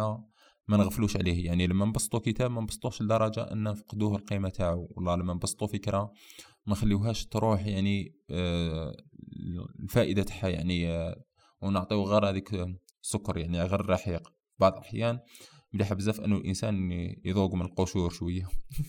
ما 0.68 0.76
نغفلوش 0.76 1.16
عليه. 1.16 1.46
يعني 1.46 1.66
لما 1.66 1.86
نبسطوا 1.86 2.20
كتاب 2.20 2.50
ما 2.50 2.60
نبسطوش 2.60 3.02
لدرجة 3.02 3.42
أن 3.52 3.62
نفقدوه 3.62 4.16
القيمة 4.16 4.48
تاعو. 4.48 4.88
والله 4.90 5.16
لما 5.16 5.34
نبسطوا 5.34 5.66
فكرة 5.66 6.12
ما 6.66 6.72
نخليوهاش 6.72 7.26
تروح 7.26 7.66
يعني 7.66 8.14
آه، 8.30 8.96
الفائدة 9.82 10.22
تاعها 10.22 10.48
يعني 10.48 10.88
آه، 10.88 11.24
ونعطيو 11.62 12.02
غير 12.02 12.28
هذيك 12.28 12.66
السكر 13.02 13.38
يعني 13.38 13.62
غير 13.62 13.90
رحيق 13.90 14.32
بعض 14.58 14.72
الأحيان 14.72 15.18
مليحه 15.72 15.94
بزاف 15.94 16.20
أنه 16.20 16.36
الانسان 16.36 16.90
يذوق 17.24 17.54
من 17.54 17.62
القشور 17.62 18.10
شوية. 18.10 18.48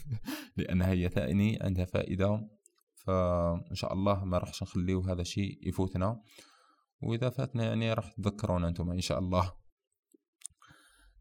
لأنها 0.57 0.91
هي 0.91 1.09
ثاني 1.09 1.59
عندها 1.61 1.85
فائدة 1.85 2.47
فإن 3.07 3.75
شاء 3.75 3.93
الله 3.93 4.25
ما 4.25 4.37
راحش 4.37 4.63
نخليو 4.63 5.01
هذا 5.01 5.21
الشيء 5.21 5.67
يفوتنا. 5.67 6.21
وإذا 7.01 7.29
فاتنا 7.29 7.63
يعني 7.63 7.93
راح 7.93 8.11
تذكرونا 8.11 8.67
أنتم 8.67 8.91
إن 8.91 9.01
شاء 9.01 9.19
الله. 9.19 9.53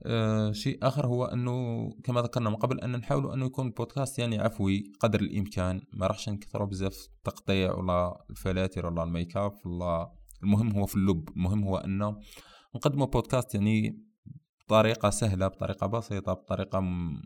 آه 0.06 0.52
شيء 0.52 0.78
آخر 0.82 1.06
هو 1.06 1.24
أنه 1.24 1.88
كما 2.04 2.22
ذكرنا 2.22 2.50
من 2.50 2.56
قبل 2.56 2.80
أن 2.80 2.96
نحاول 2.96 3.32
أنه 3.32 3.46
يكون 3.46 3.70
بودكاست 3.70 4.18
يعني 4.18 4.38
عفوي 4.38 4.92
قدر 5.00 5.20
الإمكان. 5.20 5.80
ما 5.92 6.06
راحش 6.06 6.28
نكثروا 6.28 6.66
بزاف 6.66 7.08
التقطيع 7.18 7.74
ولا 7.74 8.24
الفلاتر 8.30 8.86
ولا 8.86 9.02
الميك 9.02 9.36
أب 9.36 9.66
ولا 9.66 10.12
المهم 10.42 10.72
هو 10.72 10.86
في 10.86 10.96
اللب. 10.96 11.28
المهم 11.28 11.64
هو 11.64 11.76
انه 11.76 12.16
نقدموا 12.74 13.06
بودكاست 13.06 13.54
يعني 13.54 14.06
بطريقة 14.66 15.10
سهلة 15.10 15.48
بطريقة 15.48 15.86
بسيطة 15.86 16.32
بطريقة 16.32 16.80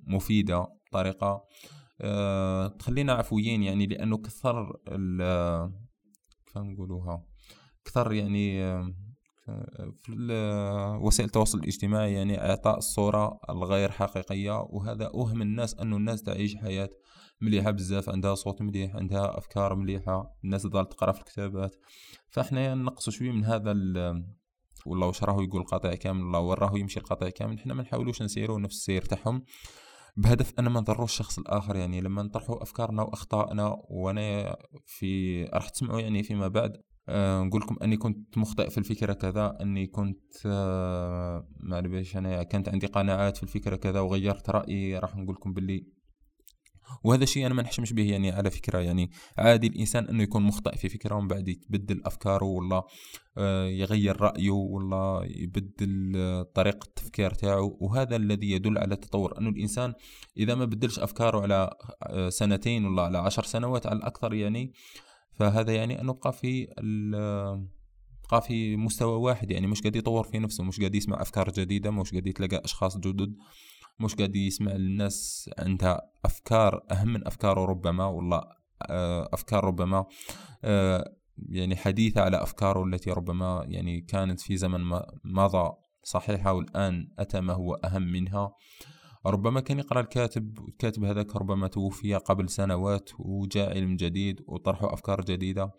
مفيدة 0.07 0.67
بطريقة 0.87 1.45
أه 2.01 2.69
تخلينا 2.69 3.13
عفويين 3.13 3.63
يعني 3.63 3.87
لأنه 3.87 4.19
كثر 4.19 4.81
كيف 6.47 6.59
نقولوها 6.59 7.25
كثر 7.85 8.13
يعني 8.13 8.61
في 10.03 10.13
وسائل 11.03 11.27
التواصل 11.27 11.59
الاجتماعي 11.59 12.15
يعني 12.15 12.41
إعطاء 12.41 12.79
الصورة 12.79 13.41
الغير 13.51 13.91
حقيقية 13.91 14.61
وهذا 14.61 15.05
أوهم 15.07 15.43
الناس 15.43 15.75
أنه 15.75 15.97
الناس 15.97 16.23
تعيش 16.23 16.57
حياة 16.57 16.91
مليحة 17.41 17.71
بزاف 17.71 18.09
عندها 18.09 18.35
صوت 18.35 18.63
مليح 18.63 18.97
عندها 18.97 19.39
أفكار 19.39 19.75
مليحة 19.75 20.37
الناس 20.45 20.63
تظل 20.63 20.87
تقرأ 20.87 21.13
في 21.13 21.21
الكتابات. 21.21 21.77
فإحنا 22.29 22.75
نقص 22.75 23.11
شوية 23.11 23.31
من 23.31 23.45
هذا 23.45 23.71
ولا 24.87 25.07
واش 25.07 25.25
راهو 25.25 25.43
يقول 25.43 25.61
القطيع 25.61 25.95
كامل 25.95 26.37
وين 26.37 26.55
راهو 26.55 26.77
يمشي 26.77 27.01
القطيع 27.01 27.29
كامل 27.29 27.59
حنا 27.59 27.75
ما 27.75 27.83
نحاولوش 27.83 28.23
نسيرو 28.23 28.59
نفس 28.59 28.77
السير 28.77 29.03
تاعهم. 29.03 29.45
بهدف 30.21 30.53
أن 30.59 30.69
ما 30.69 30.81
نضروش 30.81 31.11
الشخص 31.11 31.39
الآخر 31.39 31.77
يعني 31.77 32.01
لما 32.01 32.23
نطرحوا 32.23 32.63
أفكارنا 32.63 33.03
وأخطائنا 33.03 33.77
وأنا 33.89 34.57
في 34.87 35.45
راح 35.45 35.69
تسمعوا 35.69 36.01
يعني 36.01 36.23
فيما 36.23 36.49
بعد 36.49 36.77
أه 37.09 37.43
نقول 37.43 37.61
لكم 37.61 37.77
أني 37.83 37.97
كنت 37.97 38.39
مخطئ 38.39 38.71
في 38.71 38.79
الفكرة 38.79 39.13
كذا 39.13 39.57
أني 39.61 39.87
كنت 39.87 40.47
أه 40.47 41.49
ما 41.61 41.79
أنا 42.17 42.43
كانت 42.43 42.69
عندي 42.69 42.87
قناعات 42.87 43.37
في 43.37 43.43
الفكرة 43.43 43.77
كذا 43.77 44.01
وغيرت 44.01 44.51
رأيي 44.51 44.99
راح 44.99 45.17
نقول 45.17 45.35
لكم 45.35 45.53
باللي 45.53 45.87
وهذا 47.05 47.23
الشيء 47.23 47.47
أنا 47.47 47.55
ما 47.55 47.63
نحشمش 47.63 47.93
به 47.93 48.11
يعني 48.11 48.31
على 48.31 48.51
فكرة. 48.51 48.79
يعني 48.79 49.11
عادي 49.39 49.67
الإنسان 49.67 50.09
إنه 50.09 50.23
يكون 50.23 50.43
مخطئ 50.43 50.77
في 50.77 50.89
فكرة 50.89 51.15
ومن 51.15 51.29
بعد 51.29 51.49
يتبدل 51.49 52.03
أفكاره 52.05 52.45
ولا 52.45 52.83
آه، 53.39 53.67
يغير 53.67 54.21
رأيه 54.21 54.51
ولا 54.51 55.21
يبدل 55.25 56.13
آه، 56.17 56.43
طريقة 56.55 56.85
التفكير 56.85 57.31
تاعو 57.31 57.79
وهذا 57.81 58.17
الذي 58.17 58.51
يدل 58.51 58.79
على 58.79 58.95
التطور. 58.95 59.39
إنه 59.39 59.49
الإنسان 59.51 59.95
إذا 60.37 60.55
ما 60.55 60.65
بدلش 60.65 60.99
أفكاره 60.99 61.41
على 61.41 61.71
آه، 62.03 62.29
سنتين 62.29 62.85
ولا 62.85 63.03
على 63.03 63.19
عشر 63.19 63.45
سنوات 63.45 63.87
على 63.87 63.99
الأكثر 63.99 64.35
يعني 64.35 64.73
فهذا 65.33 65.75
يعني 65.75 66.01
أنه 66.01 66.13
بقى 66.13 66.33
في 66.33 66.67
بقى 68.31 68.43
في 68.43 68.77
مستوى 68.77 69.17
واحد. 69.17 69.51
يعني 69.51 69.67
مش 69.67 69.81
قاعد 69.81 69.97
يطور 69.97 70.25
في 70.25 70.39
نفسه 70.39 70.65
مش 70.65 70.79
قاعد 70.79 70.95
يسمع 70.95 71.23
أفكار 71.23 71.51
جديدة 71.51 71.91
مش 71.91 72.11
قاعد 72.11 72.27
يتلقى 72.27 72.63
أشخاص 72.65 72.99
جدد. 72.99 73.35
مش 74.01 74.15
قاعد 74.15 74.37
يسمع 74.37 74.73
الناس 74.73 75.51
عندها 75.59 76.01
أفكار 76.25 76.83
أهم 76.91 77.09
من 77.09 77.27
أفكاره 77.27 77.65
ربما 77.65 78.07
والله 78.07 78.43
آه، 78.83 79.29
أفكار 79.33 79.65
ربما 79.65 80.05
آه، 80.65 81.15
يعني 81.49 81.77
حديثة 81.77 82.21
على 82.21 82.43
أفكاره 82.43 82.85
التي 82.85 83.11
ربما 83.11 83.65
يعني 83.69 84.01
كانت 84.01 84.41
في 84.41 84.57
زمن 84.57 84.81
مضى 85.25 85.73
صحيحة 86.03 86.53
والآن 86.53 87.09
أتى 87.19 87.41
ما 87.41 87.53
هو 87.53 87.75
أهم 87.75 88.03
منها. 88.03 88.53
ربما 89.27 89.61
كان 89.61 89.79
يقرأ 89.79 90.01
الكاتب 90.01 90.59
الكاتب 90.69 91.05
هذاك 91.05 91.37
ربما 91.37 91.69
توفي 91.69 92.15
قبل 92.15 92.49
سنوات 92.49 93.11
وجاء 93.19 93.71
علم 93.71 93.97
جديد 93.97 94.41
وطرحوا 94.47 94.95
أفكار 94.95 95.21
جديدة. 95.21 95.71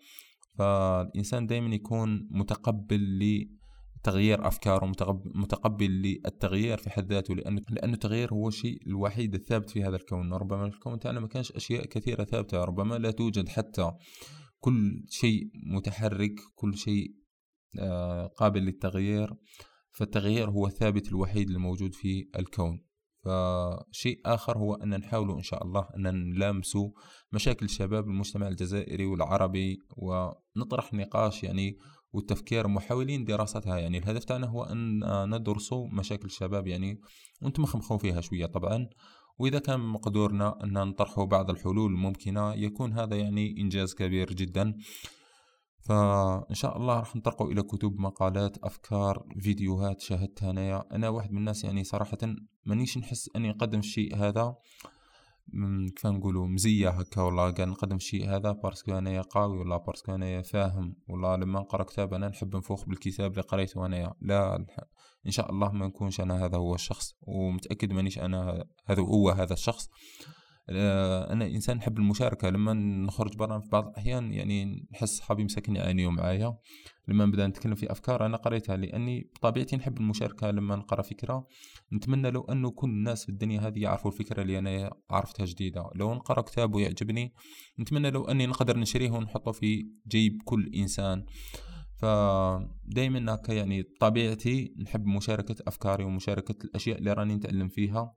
فالإنسان 0.58 1.46
دائما 1.46 1.74
يكون 1.74 2.28
متقبل 2.30 3.00
تغيير 4.02 4.46
أفكاره 4.46 4.92
متقبل 5.34 5.90
للتغيير 5.90 6.78
في 6.78 6.90
حد 6.90 7.12
ذاته 7.12 7.34
لأنه 7.34 7.62
لأنه 7.70 7.94
التغيير 7.94 8.32
هو 8.32 8.48
الشيء 8.48 8.86
الوحيد 8.86 9.34
الثابت 9.34 9.70
في 9.70 9.84
هذا 9.84 9.96
الكون. 9.96 10.32
ربما 10.32 10.66
الكون 10.66 10.98
تاعنا 10.98 11.20
ما 11.20 11.28
كانش 11.28 11.52
أشياء 11.52 11.86
كثيرة 11.86 12.24
ثابتة 12.24 12.64
ربما 12.64 12.94
لا 12.94 13.10
توجد 13.10 13.48
حتى 13.48 13.92
كل 14.60 15.04
شيء 15.08 15.50
متحرك 15.66 16.34
كل 16.54 16.76
شيء 16.76 17.14
آه، 17.78 18.26
قابل 18.26 18.62
للتغيير. 18.62 19.34
فالتغيير 19.92 20.50
هو 20.50 20.66
الثابت 20.66 21.08
الوحيد 21.08 21.50
الموجود 21.50 21.94
في 21.94 22.28
الكون. 22.38 22.84
فشيء 23.24 24.20
آخر 24.26 24.58
هو 24.58 24.74
أن 24.74 24.98
نحاول 24.98 25.30
إن 25.30 25.42
شاء 25.42 25.64
الله 25.64 25.88
أن 25.96 26.30
نلامس 26.30 26.76
مشاكل 27.32 27.64
الشباب 27.64 28.08
المجتمع 28.08 28.48
الجزائري 28.48 29.06
والعربي 29.06 29.78
ونطرح 29.96 30.94
نقاش 30.94 31.44
يعني 31.44 31.78
والتفكير 32.12 32.68
محاولين 32.68 33.24
دراستها. 33.24 33.78
يعني 33.78 33.98
الهدف 33.98 34.24
تاعنا 34.24 34.46
هو 34.46 34.64
أن 34.64 35.00
ندرس 35.34 35.72
مشاكل 35.72 36.26
الشباب. 36.26 36.66
يعني 36.66 37.00
ونتمخمخوا 37.42 37.98
فيها 37.98 38.20
شوية 38.20 38.46
طبعا. 38.46 38.88
وإذا 39.38 39.58
كان 39.58 39.80
مقدورنا 39.80 40.64
أن 40.64 40.72
نطرح 40.72 41.20
بعض 41.20 41.50
الحلول 41.50 41.92
الممكنة 41.92 42.54
يكون 42.54 42.92
هذا 42.92 43.16
يعني 43.16 43.54
إنجاز 43.60 43.94
كبير 43.94 44.32
جدا. 44.32 44.74
فإن 45.84 46.54
شاء 46.54 46.76
الله 46.76 46.98
راح 46.98 47.16
نطرقوا 47.16 47.52
إلى 47.52 47.62
كتب 47.62 48.00
مقالات 48.00 48.58
أفكار 48.64 49.26
فيديوهات 49.40 50.00
شاهدتها 50.00 50.50
أنا 50.50 50.84
أنا 50.92 51.08
واحد 51.08 51.32
من 51.32 51.38
الناس 51.38 51.64
يعني 51.64 51.84
صراحة 51.84 52.18
مانيش 52.66 52.98
نحس 52.98 53.30
أني 53.36 53.48
نقدم 53.48 53.78
الشيء 53.78 54.16
هذا. 54.16 54.54
كيف 55.96 56.06
نقولوا 56.06 56.46
مزية 56.46 56.88
هكا 56.88 57.22
ولا 57.22 57.42
قاعد 57.42 57.60
نقدم 57.60 57.98
شيء 57.98 58.30
هذا 58.30 58.52
parce 58.52 58.81
que 58.81 58.98
انايا 58.98 59.20
قوي 59.20 59.58
ولا 59.58 59.76
parce 59.76 60.00
que 60.00 60.14
انايا 60.14 60.42
فاهم 60.42 60.96
ولا 61.08 61.36
لما 61.36 61.60
نقرأ 61.60 61.82
كتاب 61.82 62.14
أنا 62.14 62.28
نحب 62.28 62.56
نفوخ 62.56 62.84
بالكتاب 62.84 63.30
اللي 63.30 63.42
قريته 63.42 63.86
انايا 63.86 64.14
لا 64.20 64.66
إن 65.26 65.30
شاء 65.30 65.50
الله 65.50 65.72
ما 65.72 65.86
نكونش 65.86 66.20
أنا 66.20 66.44
هذا 66.44 66.56
هو 66.56 66.74
الشخص 66.74 67.14
ومتأكد 67.22 67.92
مانيش 67.92 68.18
أنا 68.18 68.64
هذا 68.86 69.02
هو 69.02 69.30
هذا 69.30 69.52
الشخص. 69.52 69.88
أنا 70.68 71.46
إنسان 71.46 71.76
نحب 71.76 71.98
المشاركة. 71.98 72.50
لما 72.50 72.72
نخرج 72.72 73.36
برا 73.36 73.58
في 73.58 73.68
بعض 73.68 73.88
الأحيان 73.88 74.32
يعني 74.32 74.88
نحس 74.92 75.16
صحابي 75.18 75.44
مساكن 75.44 75.76
يعانيوا 75.76 76.12
معايا 76.12 76.56
لما 77.08 77.26
نبدأ 77.26 77.46
نتكلم 77.46 77.74
في 77.74 77.92
أفكار 77.92 78.26
أنا 78.26 78.36
قريتها 78.36 78.76
لأني 78.76 79.30
بطبيعتي 79.36 79.76
نحب 79.76 79.98
المشاركة 79.98 80.50
لما 80.50 80.76
نقرأ 80.76 81.02
فكرة. 81.02 81.46
نتمنى 81.92 82.30
لو 82.30 82.40
انه 82.40 82.70
كل 82.70 82.88
الناس 82.88 83.22
في 83.24 83.28
الدنيا 83.28 83.60
هذه 83.60 83.78
يعرفوا 83.78 84.10
الفكرة 84.10 84.42
اللي 84.42 84.58
أنا 84.58 84.90
عرفتها 85.10 85.46
جديدة. 85.46 85.90
لو 85.94 86.14
نقرأ 86.14 86.40
كتاب 86.40 86.74
ويعجبني 86.74 87.34
نتمنى 87.80 88.10
لو 88.10 88.24
أني 88.24 88.46
نقدر 88.46 88.78
نشريه 88.78 89.10
ونحطه 89.10 89.52
في 89.52 89.88
جيب 90.08 90.42
كل 90.44 90.70
إنسان. 90.74 91.24
فدائما 91.98 93.34
هكا 93.34 93.52
يعني 93.52 93.82
طبيعتي 94.00 94.74
نحب 94.82 95.06
مشاركة 95.06 95.56
أفكاري 95.66 96.04
ومشاركة 96.04 96.64
الأشياء 96.64 96.98
اللي 96.98 97.12
راني 97.12 97.34
نتعلم 97.34 97.68
فيها. 97.68 98.14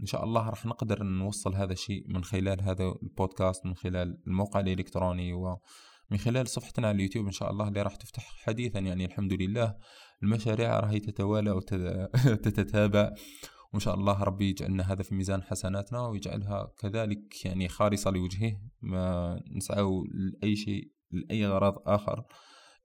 إن 0.00 0.06
شاء 0.06 0.24
الله 0.24 0.48
راح 0.48 0.66
نقدر 0.66 1.02
نوصل 1.02 1.54
هذا 1.54 1.72
الشيء 1.72 2.04
من 2.08 2.24
خلال 2.24 2.62
هذا 2.62 2.94
البودكاست 3.02 3.66
من 3.66 3.74
خلال 3.74 4.18
الموقع 4.26 4.60
الإلكتروني 4.60 5.32
ومن 5.32 6.18
خلال 6.18 6.48
صفحتنا 6.48 6.88
على 6.88 6.94
اليوتيوب 6.96 7.26
إن 7.26 7.32
شاء 7.32 7.50
الله 7.50 7.68
اللي 7.68 7.82
راح 7.82 7.96
تفتح 7.96 8.36
حديثا. 8.42 8.78
يعني 8.78 9.04
الحمد 9.04 9.32
لله 9.32 9.74
المشاريع 10.22 10.80
راح 10.80 10.96
تتوالى 10.96 11.50
وتتتابع 11.50 13.10
وإن 13.72 13.80
شاء 13.80 13.94
الله 13.94 14.22
ربي 14.22 14.50
يجعلنا 14.50 14.92
هذا 14.92 15.02
في 15.02 15.14
ميزان 15.14 15.42
حسناتنا 15.42 16.06
ويجعلها 16.06 16.72
كذلك 16.78 17.44
يعني 17.44 17.68
خالصة 17.68 18.10
لوجهه. 18.10 18.60
ما 18.82 19.40
نسعى 19.56 19.84
لأي 20.14 20.56
شيء 20.56 20.92
لأي 21.10 21.46
غرض 21.46 21.74
آخر. 21.86 22.24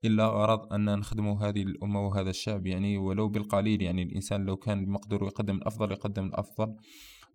إلا 0.04 0.26
غرض 0.26 0.72
أن 0.72 0.98
نخدم 0.98 1.28
هذه 1.28 1.62
الأمة 1.62 2.06
وهذا 2.06 2.30
الشعب. 2.30 2.66
يعني 2.66 2.98
ولو 2.98 3.28
بالقليل 3.28 3.82
يعني 3.82 4.02
الإنسان 4.02 4.44
لو 4.44 4.56
كان 4.56 4.84
بمقدره 4.84 5.24
يقدم 5.26 5.56
الأفضل 5.56 5.92
يقدم 5.92 6.26
الأفضل. 6.26 6.74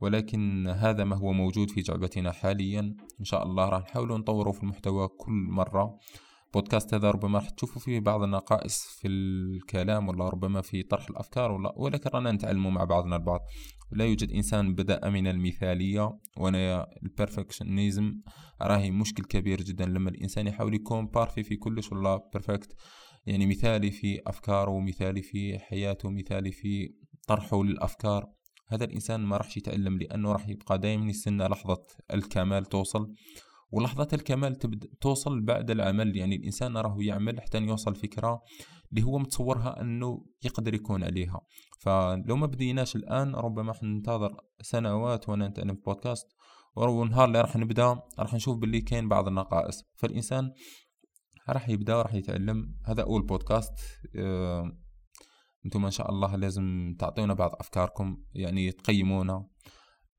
ولكن 0.02 0.68
هذا 0.68 1.04
ما 1.04 1.16
هو 1.16 1.34
موجود 1.34 1.72
في 1.72 1.82
جعبتنا 1.82 2.32
حاليا. 2.32 2.96
إن 3.20 3.26
شاء 3.26 3.44
الله 3.44 3.70
راح 3.70 3.82
نحاول 3.82 4.20
نطوره 4.20 4.52
في 4.52 4.64
المحتوى 4.64 5.08
كل 5.08 5.32
مرة. 5.32 5.98
بودكاست 6.54 6.94
هذا 6.94 7.12
ربما 7.12 7.40
راح 7.40 7.50
تشوفوا 7.50 7.82
فيه 7.82 8.00
بعض 8.00 8.24
النقائص 8.24 8.84
في 8.84 9.08
الكلام 9.08 10.08
ولا 10.08 10.30
ربما 10.30 10.62
في 10.62 10.84
طرح 10.84 11.10
الأفكار 11.10 11.52
ولا 11.52 11.74
ولكن 11.78 12.10
رانا 12.14 12.32
نتعلم 12.32 12.74
مع 12.74 12.84
بعضنا 12.84 13.16
البعض. 13.16 13.40
لا 13.92 14.06
يوجد 14.06 14.32
إنسان 14.32 14.76
بدأ 14.76 15.10
من 15.10 15.28
المثالية 15.28 16.20
وأنا 16.38 16.88
ال 17.04 17.12
perfectionism 17.12 18.22
راهي 18.62 18.92
مشكل 18.92 19.24
كبير 19.24 19.62
جدا 19.62 19.86
لما 19.86 20.10
الإنسان 20.10 20.48
يحاول 20.48 20.74
يكون 20.74 21.08
parfait 21.08 21.44
في 21.44 21.56
كلش 21.56 21.92
ولا 21.92 22.22
perfect 22.34 22.76
يعني 23.26 23.46
مثالي 23.46 23.92
في 23.92 24.22
أفكاره 24.28 24.80
مثالي 24.80 25.22
في 25.22 25.60
حياته 25.60 26.10
مثالي 26.10 26.52
في 26.52 26.94
طرحه 27.28 27.64
للأفكار. 27.64 28.30
هذا 28.68 28.86
الإنسان 28.86 29.20
ما 29.20 29.38
راح 29.38 29.58
يتعلم 29.58 29.98
لأنه 29.98 30.32
راح 30.32 30.50
يبقى 30.50 30.80
دائما 30.80 31.10
يستنى 31.10 31.48
لحظة 31.48 31.84
الكمال 32.14 32.66
توصل. 32.66 33.14
ولحظة 33.72 34.08
الكمال 34.14 34.56
تبدأ 34.56 34.88
توصل 35.02 35.42
بعد 35.42 35.72
العمل. 35.72 36.18
يعني 36.18 36.36
الإنسان 36.36 36.78
راه 36.78 36.98
يعمل 37.00 37.42
حتى 37.42 37.58
يوصل 37.58 37.96
فكرة 37.96 38.42
اللي 38.92 39.04
هو 39.04 39.20
متصورها 39.20 39.82
أنه 39.82 40.26
يقدر 40.44 40.74
يكون 40.74 41.04
عليها. 41.04 41.42
فلو 41.80 42.36
ما 42.36 42.46
بديناش 42.46 42.96
الآن 42.96 43.36
ربما 43.36 43.74
حننتظر 43.74 44.38
سنوات 44.62 45.30
وأنا 45.30 45.48
نتعلم 45.48 45.76
في 45.76 45.82
بودكاست 45.82 46.28
والنهار 46.76 47.28
اللي 47.28 47.42
راح 47.42 47.56
نبدأ 47.56 48.00
راح 48.20 48.34
نشوف 48.34 48.58
باللي 48.58 48.82
كاين 48.82 49.10
بعض 49.10 49.28
النقائص. 49.28 49.84
فالإنسان 49.96 50.52
راح 51.50 51.70
يبدأ 51.70 51.96
وراح 51.96 52.14
يتعلم. 52.14 52.76
هذا 52.86 53.04
أول 53.04 53.26
بودكاست. 53.26 53.74
آه، 54.16 54.72
أنتم 55.66 55.86
إن 55.86 55.92
شاء 55.92 56.12
الله 56.12 56.36
لازم 56.36 56.96
تعطيونا 57.00 57.34
بعض 57.34 57.52
أفكاركم 57.60 58.18
يعني 58.34 58.72
تقيمونا. 58.72 59.48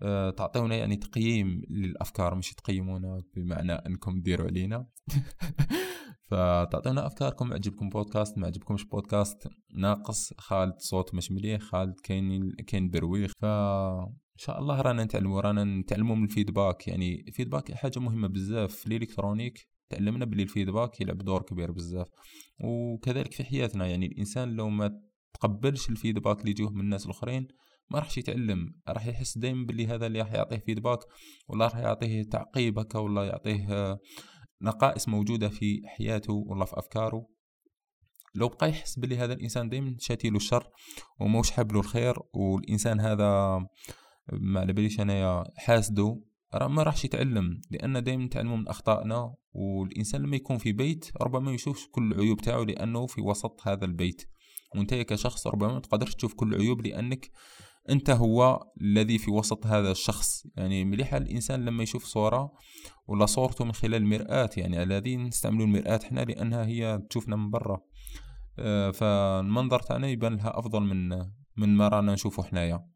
آه، 0.02 0.30
تعطيونا 0.30 0.76
يعني 0.76 0.96
تقييم 0.96 1.62
للأفكار 1.70 2.34
مش 2.34 2.54
تقيمونا 2.54 3.22
بمعنى 3.36 3.72
أنكم 3.72 4.20
ديروا 4.20 4.46
علينا. 4.46 4.86
فتعطيونا 6.30 7.06
أفكاركم 7.06 7.52
عجبكم 7.52 7.88
بودكاست 7.88 8.38
ما 8.38 8.46
عجبكمش 8.46 8.84
بودكاست 8.84 9.48
ناقص 9.74 10.34
خالد 10.38 10.74
صوت 10.78 11.14
مش 11.14 11.30
مليح 11.30 11.60
خالد 11.60 12.00
كاين 12.00 12.52
كاين 12.66 12.90
برويخ 12.90 13.32
ف 13.40 13.44
إن 13.44 14.44
شاء 14.44 14.58
الله 14.58 14.80
رانا 14.80 15.04
نتعلموا 15.04 15.40
رانا 15.40 15.64
نتعلموا 15.64 16.16
من 16.16 16.24
الفيدباك. 16.24 16.88
يعني 16.88 17.24
الفيدباك 17.28 17.72
حاجة 17.72 17.98
مهمة 17.98 18.28
بزاف. 18.28 18.74
في 18.74 18.86
الإلكترونيك 18.86 19.68
تعلمنا 19.90 20.24
بلي 20.24 20.42
الفيدباك 20.42 21.00
يلعب 21.00 21.18
دور 21.18 21.42
كبير 21.42 21.72
بزاف. 21.72 22.08
وكذلك 22.64 23.32
في 23.32 23.44
حياتنا 23.44 23.86
يعني 23.86 24.06
الإنسان 24.06 24.48
لو 24.56 24.68
ما 24.68 25.00
تقبلش 25.34 25.90
الفيدباك 25.90 26.40
اللي 26.40 26.50
يجوه 26.50 26.70
من 26.70 26.80
الناس 26.80 27.04
الأخرين 27.06 27.48
ما 27.90 27.98
راح 27.98 28.18
يتعلم 28.18 28.74
راح 28.88 29.06
يحس 29.06 29.38
دائما 29.38 29.66
باللي 29.66 29.86
هذا 29.86 30.06
اللي 30.06 30.20
راح 30.20 30.32
يعطيه 30.32 30.56
فيدباك 30.56 30.98
ولا 31.48 31.64
راح 31.64 31.76
يعطيه 31.76 32.22
تعقيب 32.22 32.78
هكا 32.78 32.98
ولا 32.98 33.24
يعطيه 33.24 33.98
نقائص 34.62 35.08
موجودة 35.08 35.48
في 35.48 35.82
حياته 35.86 36.32
ولا 36.32 36.64
في 36.64 36.78
أفكاره. 36.78 37.26
لو 38.34 38.48
بقى 38.48 38.68
يحس 38.70 38.98
باللي 38.98 39.16
هذا 39.16 39.32
الإنسان 39.32 39.68
دائما 39.68 39.96
شاتي 39.98 40.30
له 40.30 40.36
الشر 40.36 40.70
وموش 41.20 41.50
حاب 41.50 41.72
له 41.72 41.80
الخير 41.80 42.14
والإنسان 42.34 43.00
هذا 43.00 43.58
ما 44.32 44.60
على 44.60 44.72
باليش 44.72 45.00
انايا 45.00 45.44
حاسده 45.56 46.20
ما 46.54 46.82
راحش 46.82 47.04
يتعلم 47.04 47.60
لأن 47.70 48.02
دائما 48.02 48.24
نتعلموا 48.24 48.56
من 48.56 48.68
أخطائنا 48.68 49.34
والإنسان 49.52 50.22
لما 50.22 50.36
يكون 50.36 50.58
في 50.58 50.72
بيت 50.72 51.10
ربما 51.22 51.52
يشوفش 51.52 51.88
كل 51.90 52.12
العيوب 52.12 52.40
تاعو 52.40 52.62
لأنه 52.64 53.06
في 53.06 53.20
وسط 53.20 53.68
هذا 53.68 53.84
البيت. 53.84 54.22
وأنت 54.76 54.94
كشخص 54.94 55.46
ربما 55.46 55.72
ما 55.72 55.80
تقدرش 55.80 56.14
تشوف 56.14 56.34
كل 56.34 56.54
العيوب 56.54 56.86
لأنك 56.86 57.30
أنت 57.90 58.10
هو 58.10 58.66
الذي 58.80 59.18
في 59.18 59.30
وسط 59.30 59.66
هذا 59.66 59.90
الشخص. 59.90 60.46
يعني 60.56 60.84
مليح 60.84 61.14
الإنسان 61.14 61.64
لما 61.64 61.82
يشوف 61.82 62.04
صورة 62.04 62.52
ولا 63.06 63.26
صورته 63.26 63.64
من 63.64 63.72
خلال 63.72 63.94
المرآة 63.94 64.50
يعني 64.56 64.82
الذي 64.82 65.16
نستعملوا 65.16 65.66
المرآة 65.66 66.00
إحنا 66.04 66.20
لأنها 66.20 66.66
هي 66.66 67.02
تشوفنا 67.10 67.36
من 67.36 67.50
برا. 67.50 67.80
آه، 68.58 68.90
فالمنظر 68.90 69.80
تاعنا 69.80 70.08
يبان 70.08 70.36
لها 70.36 70.58
أفضل 70.58 70.80
من 70.80 71.08
من 71.56 71.76
ما 71.76 71.88
رانا 71.88 72.12
نشوفه 72.12 72.42
حنايا. 72.42 72.86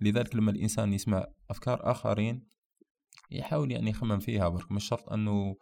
لذلك 0.00 0.36
لما 0.36 0.50
الإنسان 0.50 0.92
يسمع 0.92 1.26
أفكار 1.50 1.90
آخرين 1.90 2.46
يحاول 3.30 3.72
يعني 3.72 3.90
يخمم 3.90 4.18
فيها 4.18 4.48
برك. 4.48 4.72
مش 4.72 4.88
شرط 4.88 5.12
أنه 5.12 5.56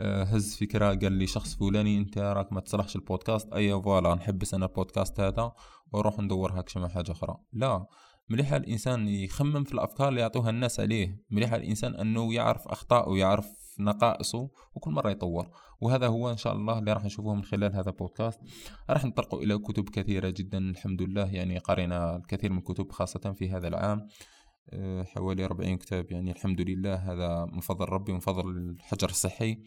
هز 0.00 0.56
فكرة 0.56 0.94
قال 0.94 1.12
لي 1.12 1.26
شخص 1.26 1.54
فلاني 1.54 1.98
أنت 1.98 2.18
راك 2.18 2.52
ما 2.52 2.60
تصلحش 2.60 2.96
البودكاست. 2.96 3.52
أي 3.52 3.82
فوالا 3.82 4.14
نحبس 4.14 4.54
أنا 4.54 4.66
البودكاست 4.66 5.20
هذا 5.20 5.52
وأروح 5.92 6.18
ندور 6.18 6.60
هكذا 6.60 6.82
مع 6.82 6.88
حاجة 6.88 7.12
أخرى. 7.12 7.36
لا 7.52 7.86
مليح 8.28 8.52
الإنسان 8.52 9.08
يخمم 9.08 9.64
في 9.64 9.72
الأفكار 9.72 10.08
اللي 10.08 10.20
يعطوها 10.20 10.50
الناس 10.50 10.80
عليه. 10.80 11.24
مليح 11.30 11.52
الإنسان 11.52 11.94
أنه 11.94 12.34
يعرف 12.34 12.68
اخطائه 12.68 13.08
ويعرف 13.08 13.46
نقائصه 13.78 14.50
وكل 14.74 14.90
مرة 14.90 15.10
يطور. 15.10 15.50
وهذا 15.80 16.06
هو 16.06 16.30
إن 16.30 16.36
شاء 16.36 16.52
الله 16.52 16.78
اللي 16.78 16.92
راح 16.92 17.04
نشوفه 17.04 17.34
من 17.34 17.44
خلال 17.44 17.74
هذا 17.74 17.90
البودكاست. 17.90 18.40
راح 18.90 19.04
نطرق 19.04 19.34
إلى 19.34 19.58
كتب 19.58 19.88
كثيرة 19.88 20.30
جدا 20.30 20.58
الحمد 20.58 21.02
لله. 21.02 21.26
يعني 21.26 21.58
قرينا 21.58 22.16
الكثير 22.16 22.52
من 22.52 22.58
الكتب 22.58 22.92
خاصة 22.92 23.32
في 23.32 23.50
هذا 23.50 23.68
العام. 23.68 24.08
حوالي 25.04 25.44
40 25.44 25.76
كتاب. 25.76 26.12
يعني 26.12 26.30
الحمد 26.30 26.60
لله 26.60 26.94
هذا 26.94 27.44
من 27.44 27.60
فضل 27.60 27.84
ربي 27.84 28.12
ومن 28.12 28.20
فضل 28.20 28.48
الحجر 28.48 29.08
الصحي. 29.08 29.62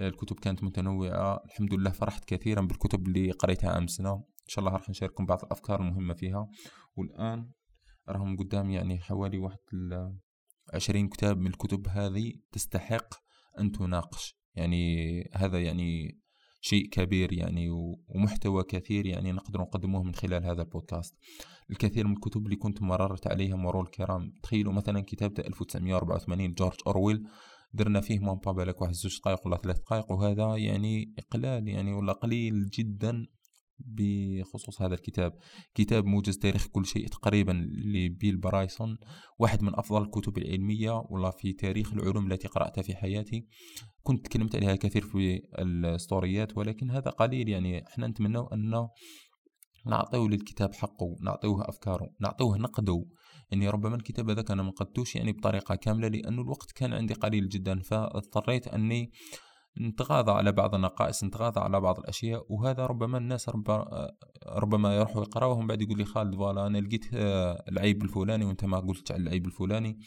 الكتب 0.00 0.40
كانت 0.40 0.64
متنوعة. 0.64 1.42
الحمد 1.44 1.74
لله 1.74 1.90
فرحت 1.90 2.24
كثيرا 2.24 2.60
بالكتب 2.60 3.06
اللي 3.06 3.30
قريتها 3.30 3.78
أمسنا 3.78 4.12
إن 4.12 4.48
شاء 4.48 4.64
الله 4.64 4.76
راح 4.76 4.90
نشارككم 4.90 5.26
بعض 5.26 5.44
الأفكار 5.44 5.80
المهمة 5.80 6.14
فيها. 6.14 6.48
والآن 6.96 7.50
راهم 8.08 8.36
قدامي 8.36 8.74
يعني 8.74 9.00
حوالي 9.00 9.38
واحد 9.38 9.58
عشرين 10.74 11.08
كتاب 11.08 11.38
من 11.38 11.46
الكتب 11.46 11.88
هذه 11.88 12.32
تستحق 12.52 13.14
أن 13.60 13.72
تناقش. 13.72 14.36
يعني 14.54 15.30
هذا 15.34 15.62
يعني 15.62 16.20
شيء 16.64 16.88
كبير 16.88 17.32
يعني 17.32 17.70
ومحتوى 18.08 18.62
كثير 18.62 19.06
يعني 19.06 19.32
نقدر 19.32 19.60
نقدمه 19.60 20.02
من 20.02 20.14
خلال 20.14 20.44
هذا 20.44 20.62
البودكاست. 20.62 21.14
الكثير 21.70 22.06
من 22.06 22.12
الكتب 22.12 22.44
اللي 22.44 22.56
كنت 22.56 22.82
مررت 22.82 23.26
عليها 23.26 23.56
مرور 23.56 23.82
الكرام 23.82 24.32
تخيلوا 24.42 24.72
مثلا 24.72 25.00
كتاب 25.00 25.38
1984 25.38 26.54
جورج 26.54 26.76
أورويل 26.86 27.26
درنا 27.72 28.00
فيه 28.00 28.18
ما 28.18 28.40
واحد 28.80 28.92
زوج 28.92 29.18
دقائق 29.18 29.46
ولا 29.46 29.56
ثلاث 29.56 29.78
دقائق 29.78 30.12
وهذا 30.12 30.56
يعني 30.56 31.14
إقلال 31.18 31.68
يعني 31.68 31.92
ولا 31.92 32.12
قليل 32.12 32.66
جدا 32.66 33.26
بخصوص 33.78 34.82
هذا 34.82 34.94
الكتاب. 34.94 35.32
كتاب 35.74 36.04
موجز 36.04 36.38
تاريخ 36.38 36.66
كل 36.66 36.86
شيء 36.86 37.08
تقريبا 37.08 37.52
لبيل 37.84 38.36
برايسون 38.36 38.98
واحد 39.38 39.62
من 39.62 39.78
أفضل 39.78 40.02
الكتب 40.02 40.38
العلمية 40.38 41.02
ولا 41.10 41.30
في 41.30 41.52
تاريخ 41.52 41.92
العلوم 41.92 42.32
التي 42.32 42.48
قرأتها 42.48 42.82
في 42.82 42.96
حياتي. 42.96 43.46
كنت 44.02 44.26
تكلمت 44.26 44.56
عليها 44.56 44.76
كثير 44.76 45.02
في 45.02 45.40
الستوريات 45.58 46.58
ولكن 46.58 46.90
هذا 46.90 47.10
قليل. 47.10 47.48
يعني 47.48 47.86
إحنا 47.86 48.06
نتمنى 48.06 48.38
أن 48.52 48.88
نعطيه 49.86 50.28
للكتاب 50.28 50.74
حقه 50.74 51.16
نعطيه 51.22 51.68
أفكاره 51.68 52.10
نعطيه 52.20 52.56
نقده. 52.56 53.04
يعني 53.50 53.68
ربما 53.68 53.96
الكتاب 53.96 54.30
هذا 54.30 54.42
كان 54.42 54.60
ما 54.60 54.70
قدتوش 54.70 55.16
يعني 55.16 55.32
بطريقة 55.32 55.74
كاملة 55.74 56.08
لأنه 56.08 56.42
الوقت 56.42 56.72
كان 56.72 56.92
عندي 56.92 57.14
قليل 57.14 57.48
جدا 57.48 57.80
فاضطريت 57.80 58.68
أني 58.68 59.12
نتغاضى 59.80 60.32
على 60.32 60.52
بعض 60.52 60.74
النقائص 60.74 61.24
نتغاضى 61.24 61.60
على 61.60 61.80
بعض 61.80 61.98
الأشياء 61.98 62.46
وهذا 62.48 62.86
ربما 62.86 63.18
الناس 63.18 63.50
ربما 64.46 64.96
يروحوا 64.96 65.22
يقراوهم 65.22 65.66
بعد 65.66 65.82
يقول 65.82 65.98
لي 65.98 66.04
خالد 66.04 66.34
فوالا 66.34 66.66
أنا 66.66 66.78
لقيت 66.78 67.04
آه، 67.14 67.64
العيب 67.68 68.02
الفلاني 68.02 68.44
وأنت 68.44 68.64
ما 68.64 68.80
قلت 68.80 69.12
على 69.12 69.22
العيب 69.22 69.46
الفلاني. 69.46 69.98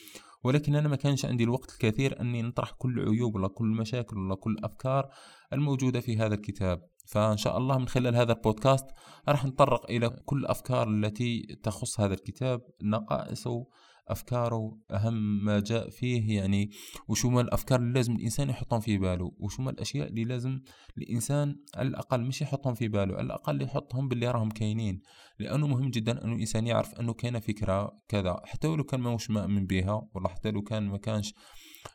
ولكن 0.43 0.75
أنا 0.75 0.87
ما 0.87 0.95
كانش 0.95 1.25
عندي 1.25 1.43
الوقت 1.43 1.71
الكثير 1.71 2.21
أني 2.21 2.41
نطرح 2.41 2.71
كل 2.71 2.99
العيوب 2.99 3.35
ولا 3.35 3.47
كل 3.47 3.65
المشاكل 3.65 4.17
ولا 4.17 4.35
كل 4.35 4.51
الافكار 4.51 5.09
الموجودة 5.53 5.99
في 5.99 6.17
هذا 6.17 6.35
الكتاب. 6.35 6.81
فإن 7.07 7.37
شاء 7.37 7.57
الله 7.57 7.77
من 7.77 7.87
خلال 7.87 8.15
هذا 8.15 8.33
البودكاست 8.33 8.85
راح 9.29 9.45
نتطرق 9.45 9.89
إلى 9.89 10.09
كل 10.09 10.37
الافكار 10.37 10.89
التي 10.89 11.59
تخص 11.63 11.99
هذا 11.99 12.13
الكتاب 12.13 12.61
نقائصه 12.83 13.65
أفكاره 14.07 14.77
أهم 14.91 15.45
ما 15.45 15.59
جاء 15.59 15.89
فيه 15.89 16.37
يعني 16.37 16.69
وشو 17.07 17.29
ما 17.29 17.41
الأفكار 17.41 17.79
اللي 17.79 17.93
لازم 17.93 18.15
الإنسان 18.15 18.49
يحطهم 18.49 18.79
في 18.79 18.97
باله 18.97 19.31
وشو 19.37 19.63
ما 19.63 19.71
الأشياء 19.71 20.07
اللي 20.07 20.23
لازم 20.23 20.59
الإنسان 20.97 21.55
على 21.75 21.87
الأقل 21.87 22.21
مش 22.21 22.41
يحطهم 22.41 22.73
في 22.73 22.87
باله 22.87 23.15
على 23.15 23.25
الأقل 23.25 23.61
يحطهم 23.61 24.07
باللي 24.07 24.31
راهم 24.31 24.49
كاينين. 24.49 25.01
لأنه 25.39 25.67
مهم 25.67 25.89
جدا 25.89 26.23
أنه 26.23 26.35
الإنسان 26.35 26.67
يعرف 26.67 26.95
أنه 26.99 27.13
كان 27.13 27.39
فكرة 27.39 27.91
كذا 28.07 28.41
حتى 28.45 28.67
ولو 28.67 28.83
كان 28.83 28.99
ما 28.99 29.15
مش 29.15 29.29
مؤمن 29.29 29.65
بها 29.65 30.09
والله 30.13 30.29
حتى 30.29 30.51
لو 30.51 30.61
كان 30.61 30.87
ما 30.87 30.97
كانش 30.97 31.33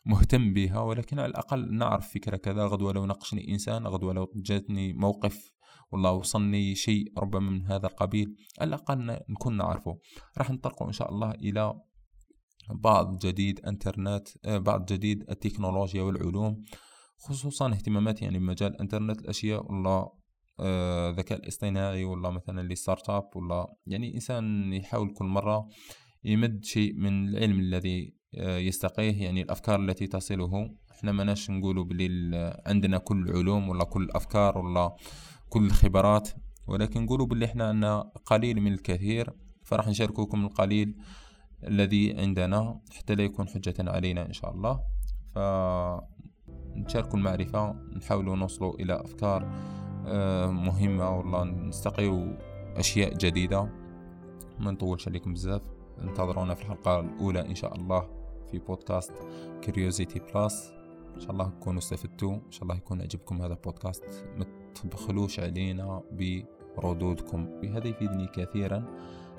مهتم 0.06 0.52
بها 0.52 0.80
ولكن 0.80 1.18
على 1.18 1.30
الأقل 1.30 1.74
نعرف 1.74 2.12
فكرة 2.14 2.36
كذا 2.36 2.66
غدوة 2.66 2.92
لو 2.92 3.06
ناقشني 3.06 3.48
إنسان 3.52 3.86
غدوة 3.86 4.12
لو 4.12 4.32
جاتني 4.36 4.92
موقف 4.92 5.52
والله 5.92 6.12
وصلني 6.12 6.74
شيء 6.74 7.12
ربما 7.18 7.50
من 7.50 7.66
هذا 7.66 7.86
القبيل 7.86 8.36
على 8.60 8.68
الأقل 8.68 9.18
نكون 9.28 9.56
نعرفه. 9.56 9.98
راح 10.38 10.50
نطرق 10.50 10.82
إن 10.82 10.92
شاء 10.92 11.10
الله 11.10 11.30
إلى 11.30 11.74
بعض 12.74 13.18
جديد 13.18 13.60
إنترنت 13.66 14.28
آه، 14.44 14.58
بعض 14.58 14.84
جديد 14.92 15.24
التكنولوجيا 15.30 16.02
والعلوم 16.02 16.64
خصوصا 17.18 17.72
اهتمامات 17.72 18.22
يعني 18.22 18.38
بمجال 18.38 18.80
إنترنت 18.80 19.20
الأشياء 19.20 19.72
ولا 19.72 20.08
آه، 20.60 21.10
الذكاء 21.10 21.38
الاصطناعي 21.38 22.04
ولا 22.04 22.30
مثلا 22.30 22.60
les 22.60 22.74
start-up 22.74 23.28
ولا 23.36 23.66
يعني 23.86 24.14
إنسان 24.14 24.72
يحاول 24.72 25.12
كل 25.14 25.24
مرة 25.24 25.68
يمد 26.24 26.64
شيء 26.64 26.94
من 26.94 27.28
العلم 27.28 27.60
الذي 27.60 28.14
آه، 28.34 28.58
يستقيه 28.58 29.22
يعني 29.22 29.42
الأفكار 29.42 29.80
التي 29.80 30.06
تصله. 30.06 30.70
إحنا 30.90 31.12
ماناش 31.12 31.50
نقولوا 31.50 31.84
بلي 31.84 32.62
عندنا 32.66 32.98
كل 32.98 33.28
العلوم 33.28 33.68
ولا 33.68 33.84
كل 33.84 34.02
الافكار 34.02 34.58
ولا 34.58 34.96
كل 35.48 35.66
الخبرات 35.66 36.28
ولكن 36.68 37.02
نقولوا 37.02 37.26
باللي 37.26 37.44
إحنا 37.44 37.68
عندنا 37.68 38.00
قليل 38.26 38.60
من 38.60 38.72
الكثير 38.72 39.30
فراح 39.64 39.88
نشارككم 39.88 40.44
القليل. 40.44 40.96
الذي 41.64 42.20
عندنا 42.20 42.80
حتى 42.90 43.14
لا 43.14 43.24
يكون 43.24 43.48
حجة 43.48 43.74
علينا 43.78 44.26
إن 44.26 44.32
شاء 44.32 44.50
الله. 44.50 44.80
فنشاركوا 45.34 47.18
المعرفة 47.18 47.72
نحاولوا 47.72 48.36
نوصلوا 48.36 48.74
إلى 48.74 49.00
أفكار 49.00 49.50
آه، 50.06 50.50
مهمة 50.50 51.16
والله 51.16 51.44
نستقيو 51.44 52.36
أشياء 52.76 53.14
جديدة. 53.14 53.62
ما 54.58 54.70
نطولش 54.70 55.08
عليكم 55.08 55.32
بزاف. 55.32 55.62
انتظرونا 56.02 56.54
في 56.54 56.62
الحلقة 56.62 57.00
الأولى 57.00 57.40
إن 57.40 57.54
شاء 57.54 57.74
الله 57.74 58.08
في 58.50 58.58
بودكاست 58.58 59.12
Curiosity 59.62 60.18
Plus 60.18 60.72
إن 61.14 61.20
شاء 61.20 61.30
الله 61.30 61.48
تكونوا 61.48 61.78
استفدتوا. 61.78 62.34
إن 62.34 62.50
شاء 62.50 62.62
الله 62.62 62.76
يكون 62.76 63.02
عجبكم 63.02 63.42
هذا 63.42 63.54
البودكاست. 63.54 64.24
ما 64.38 64.46
تبخلوش 64.74 65.40
علينا 65.40 66.02
بردودكم. 66.76 67.60
بهذا 67.60 67.88
يفيدني 67.88 68.26
كثيرا 68.26 68.84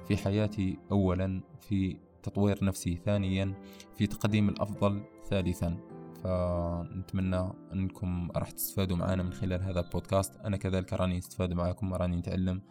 في 0.08 0.18
حياتي 0.18 0.78
أولا 0.92 1.42
في 1.60 1.98
تطوير 2.24 2.64
نفسي 2.66 2.96
ثانيا 2.96 3.54
في 3.96 4.08
تقديم 4.08 4.50
الأفضل 4.50 5.04
ثالثا. 5.30 5.78
فنتمنى 6.24 7.54
أنكم 7.74 8.32
راح 8.36 8.52
تستفادوا 8.52 8.98
معنا 8.98 9.24
من 9.24 9.34
خلال 9.34 9.64
هذا 9.64 9.80
البودكاست. 9.80 10.36
أنا 10.36 10.58
كذلك 10.58 10.94
راني 10.94 11.18
أستفاد 11.18 11.54
معكم 11.54 11.92
وراني 11.92 12.16
نتعلم 12.16 12.62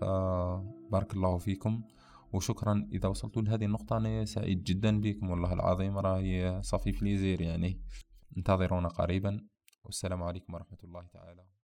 فبارك 0.00 1.14
الله 1.14 1.38
فيكم. 1.38 1.82
وشكرا 2.32 2.88
إذا 2.92 3.08
وصلتوا 3.08 3.42
لهذه 3.42 3.64
النقطة. 3.64 3.96
أنا 3.96 4.24
سعيد 4.24 4.64
جدا 4.64 5.00
بكم 5.00 5.30
والله 5.30 5.52
العظيم. 5.52 5.98
راهي 5.98 6.62
صافي 6.62 6.92
بليزير 6.92 7.40
يعني. 7.40 7.80
انتظرونا 8.36 8.88
قريبا. 8.88 9.40
والسلام 9.84 10.22
عليكم 10.22 10.54
ورحمة 10.54 10.78
الله 10.84 11.06
تعالى. 11.06 11.57